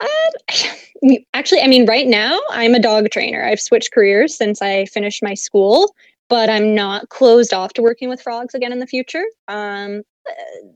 [0.00, 3.44] Um, actually, I mean, right now I'm a dog trainer.
[3.44, 5.94] I've switched careers since I finished my school,
[6.28, 9.24] but I'm not closed off to working with frogs again in the future.
[9.48, 10.68] Um, uh,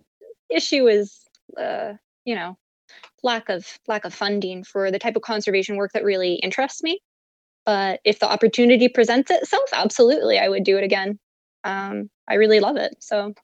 [0.51, 1.20] issue is,
[1.59, 1.95] uh,
[2.25, 2.57] you know,
[3.23, 7.01] lack of lack of funding for the type of conservation work that really interests me.
[7.64, 11.18] But if the opportunity presents itself, absolutely, I would do it again.
[11.64, 12.97] Um, I really love it.
[12.99, 13.35] So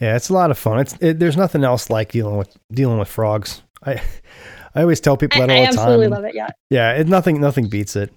[0.00, 0.80] yeah, it's a lot of fun.
[0.80, 3.62] It's it, there's nothing else like dealing with dealing with frogs.
[3.84, 4.02] I
[4.74, 5.78] I always tell people that I, all I the time.
[5.78, 6.34] I absolutely love it.
[6.34, 6.48] Yeah.
[6.70, 8.12] Yeah, it, nothing nothing beats it.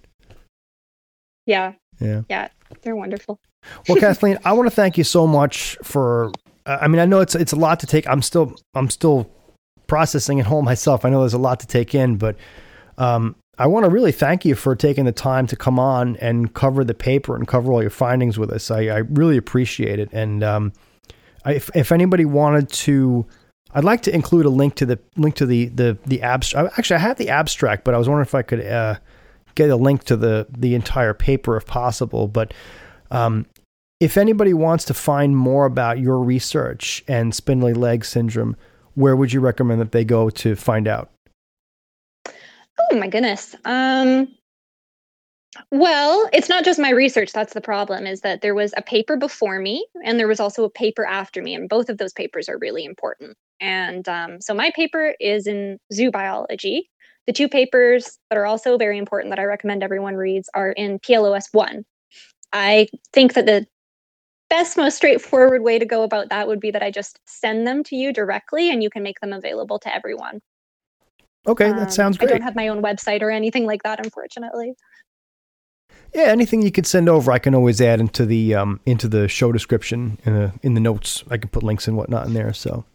[1.45, 1.73] Yeah.
[1.99, 2.21] Yeah.
[2.29, 2.47] Yeah,
[2.81, 3.39] they're wonderful.
[3.87, 6.31] well, Kathleen, I want to thank you so much for.
[6.65, 8.07] Uh, I mean, I know it's it's a lot to take.
[8.07, 9.29] I'm still I'm still
[9.87, 11.05] processing at home myself.
[11.05, 12.35] I know there's a lot to take in, but
[12.97, 16.53] um, I want to really thank you for taking the time to come on and
[16.53, 18.71] cover the paper and cover all your findings with us.
[18.71, 20.09] I, I really appreciate it.
[20.11, 20.73] And um,
[21.45, 23.25] I, if, if anybody wanted to
[23.73, 26.77] I'd like to include a link to the link to the the the abstract.
[26.77, 28.95] Actually, I have the abstract, but I was wondering if I could uh,
[29.55, 32.27] get a link to the the entire paper if possible.
[32.27, 32.53] But
[33.11, 33.45] um,
[33.99, 38.55] if anybody wants to find more about your research and spindly leg syndrome,
[38.95, 41.09] where would you recommend that they go to find out?
[42.91, 43.55] Oh my goodness.
[43.65, 44.27] Um,
[45.71, 47.31] well, it's not just my research.
[47.31, 50.63] That's the problem is that there was a paper before me and there was also
[50.63, 51.53] a paper after me.
[51.53, 53.37] And both of those papers are really important.
[53.63, 56.89] And um, so my paper is in zoo biology.
[57.27, 60.99] The two papers that are also very important that I recommend everyone reads are in
[60.99, 61.85] PLOS 1.
[62.51, 63.65] I think that the
[64.49, 67.85] best, most straightforward way to go about that would be that I just send them
[67.85, 70.41] to you directly and you can make them available to everyone.
[71.47, 72.31] Okay, that um, sounds great.
[72.31, 74.73] I don't have my own website or anything like that, unfortunately.
[76.13, 79.29] Yeah, anything you could send over, I can always add into the um, into the
[79.29, 81.23] show description in the in the notes.
[81.29, 82.53] I can put links and whatnot in there.
[82.53, 82.85] So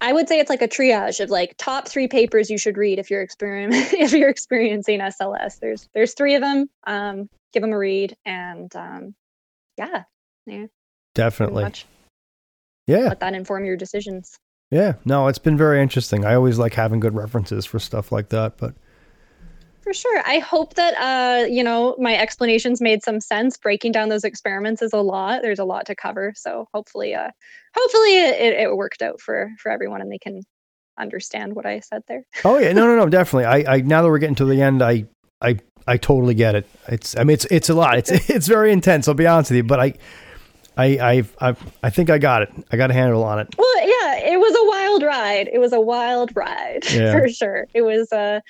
[0.00, 2.98] I would say it's like a triage of like top three papers you should read
[2.98, 5.58] if you're experiment if you're experiencing SLS.
[5.60, 6.68] There's there's three of them.
[6.86, 9.14] Um, give them a read, and um,
[9.76, 10.04] yeah,
[10.46, 10.66] yeah,
[11.14, 11.64] definitely.
[12.86, 14.38] Yeah, let that inform your decisions.
[14.70, 16.24] Yeah, no, it's been very interesting.
[16.24, 18.74] I always like having good references for stuff like that, but
[19.84, 20.22] for sure.
[20.26, 23.56] I hope that uh, you know, my explanations made some sense.
[23.56, 25.42] Breaking down those experiments is a lot.
[25.42, 26.32] There's a lot to cover.
[26.34, 27.30] So hopefully uh
[27.76, 30.42] hopefully it, it worked out for for everyone and they can
[30.98, 32.24] understand what I said there.
[32.44, 33.44] oh yeah, no no no, definitely.
[33.44, 35.04] I I now that we're getting to the end, I
[35.40, 36.66] I I totally get it.
[36.88, 37.98] It's I mean it's it's a lot.
[37.98, 39.94] It's it's very intense, I'll be honest with you, but I
[40.76, 40.84] I,
[41.40, 42.50] I, I, I think I got it.
[42.72, 43.54] I got a handle on it.
[43.56, 45.48] Well, yeah, it was a wild ride.
[45.52, 47.12] It was a wild ride Yeah.
[47.12, 47.68] for sure.
[47.74, 48.42] It was a,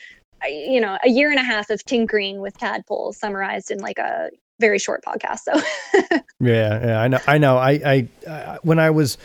[0.49, 4.31] you know, a year and a half of tinkering with tadpoles summarized in like a
[4.61, 5.41] very short podcast.
[5.41, 5.53] So
[6.41, 7.19] Yeah, yeah, I know.
[7.27, 7.57] I know.
[7.59, 9.19] I, I, I when I was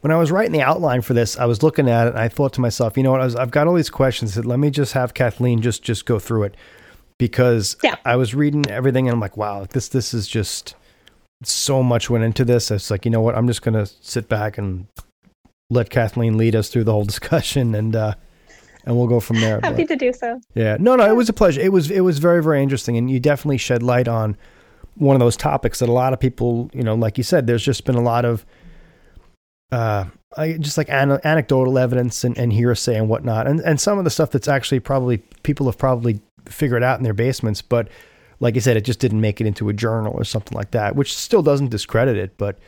[0.00, 2.28] when I was writing the outline for this, I was looking at it and I
[2.28, 3.20] thought to myself, you know what?
[3.20, 4.34] I was, I've got all these questions.
[4.34, 6.56] Said, let me just have Kathleen just just go through it
[7.18, 7.96] because Yeah.
[8.04, 10.74] I was reading everything and I'm like, wow, this this is just
[11.44, 12.70] so much went into this.
[12.70, 13.36] It's like, you know what?
[13.36, 14.86] I'm just gonna sit back and
[15.70, 18.14] let Kathleen lead us through the whole discussion and uh
[18.84, 19.60] and we'll go from there.
[19.60, 20.40] But- happy to do so.
[20.54, 20.76] yeah.
[20.78, 21.60] No, no, it was a pleasure.
[21.60, 24.36] It was it was very very interesting, and you definitely shed light on
[24.96, 27.64] one of those topics that a lot of people, you know, like you said, there's
[27.64, 28.44] just been a lot of
[29.70, 30.04] uh,
[30.36, 34.04] I, just like an, anecdotal evidence and, and hearsay and whatnot, and and some of
[34.04, 37.88] the stuff that's actually probably people have probably figured out in their basements, but
[38.40, 40.96] like I said, it just didn't make it into a journal or something like that,
[40.96, 42.58] which still doesn't discredit it, but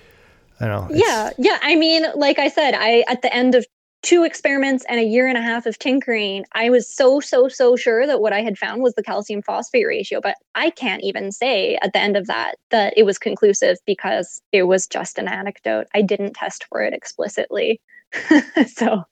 [0.61, 0.97] I don't know.
[0.97, 1.59] Yeah, yeah.
[1.63, 3.67] I mean, like I said, I at the end of
[4.05, 7.75] two experiments and a year and a half of tinkering, I was so so so
[7.75, 11.33] sure that what I had found was the calcium phosphate ratio, but I can't even
[11.33, 15.27] say at the end of that that it was conclusive because it was just an
[15.27, 15.87] anecdote.
[15.95, 17.81] I didn't test for it explicitly.
[18.67, 19.03] so,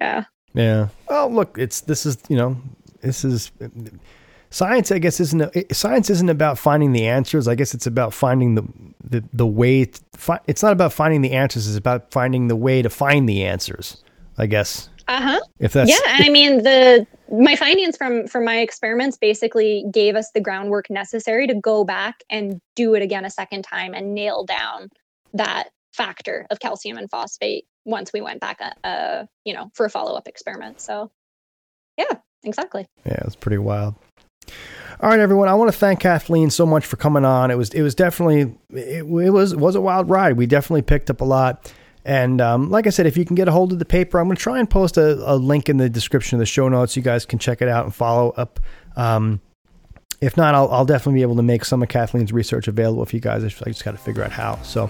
[0.00, 0.24] yeah.
[0.54, 0.88] Yeah.
[1.08, 2.60] Well, look, it's this is you know
[3.00, 3.50] this is
[4.52, 4.92] science.
[4.92, 7.48] I guess isn't a, science isn't about finding the answers.
[7.48, 8.62] I guess it's about finding the
[9.02, 9.86] the the way.
[9.86, 11.66] To fi- it's not about finding the answers.
[11.66, 14.02] It's about finding the way to find the answers.
[14.38, 15.40] I guess Uh-huh.
[15.58, 20.14] if that's yeah and i mean the my findings from from my experiments basically gave
[20.16, 24.14] us the groundwork necessary to go back and do it again a second time and
[24.14, 24.88] nail down
[25.34, 29.84] that factor of calcium and phosphate once we went back uh, uh you know for
[29.84, 31.10] a follow-up experiment so
[31.98, 33.94] yeah exactly Yeah, it's pretty wild.
[35.00, 35.48] All right, everyone.
[35.48, 37.50] I want to thank Kathleen so much for coming on.
[37.50, 40.36] It was it was definitely it, it was was a wild ride.
[40.36, 41.72] We definitely picked up a lot.
[42.04, 44.26] And um, like I said, if you can get a hold of the paper, I'm
[44.26, 46.96] going to try and post a, a link in the description of the show notes.
[46.96, 48.58] You guys can check it out and follow up.
[48.96, 49.40] Um,
[50.20, 53.16] if not, I'll, I'll definitely be able to make some of Kathleen's research available for
[53.16, 53.42] you guys.
[53.42, 54.60] I just, just got to figure out how.
[54.62, 54.88] So,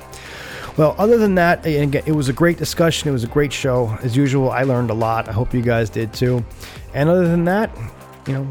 [0.77, 3.09] well, other than that, again, it was a great discussion.
[3.09, 3.97] It was a great show.
[4.03, 5.29] As usual, I learned a lot.
[5.29, 6.45] I hope you guys did too.
[6.93, 7.75] And other than that,
[8.27, 8.49] you know,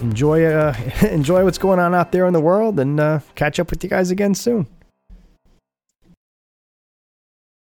[0.00, 3.70] enjoy uh, enjoy what's going on out there in the world, and uh, catch up
[3.70, 4.66] with you guys again soon.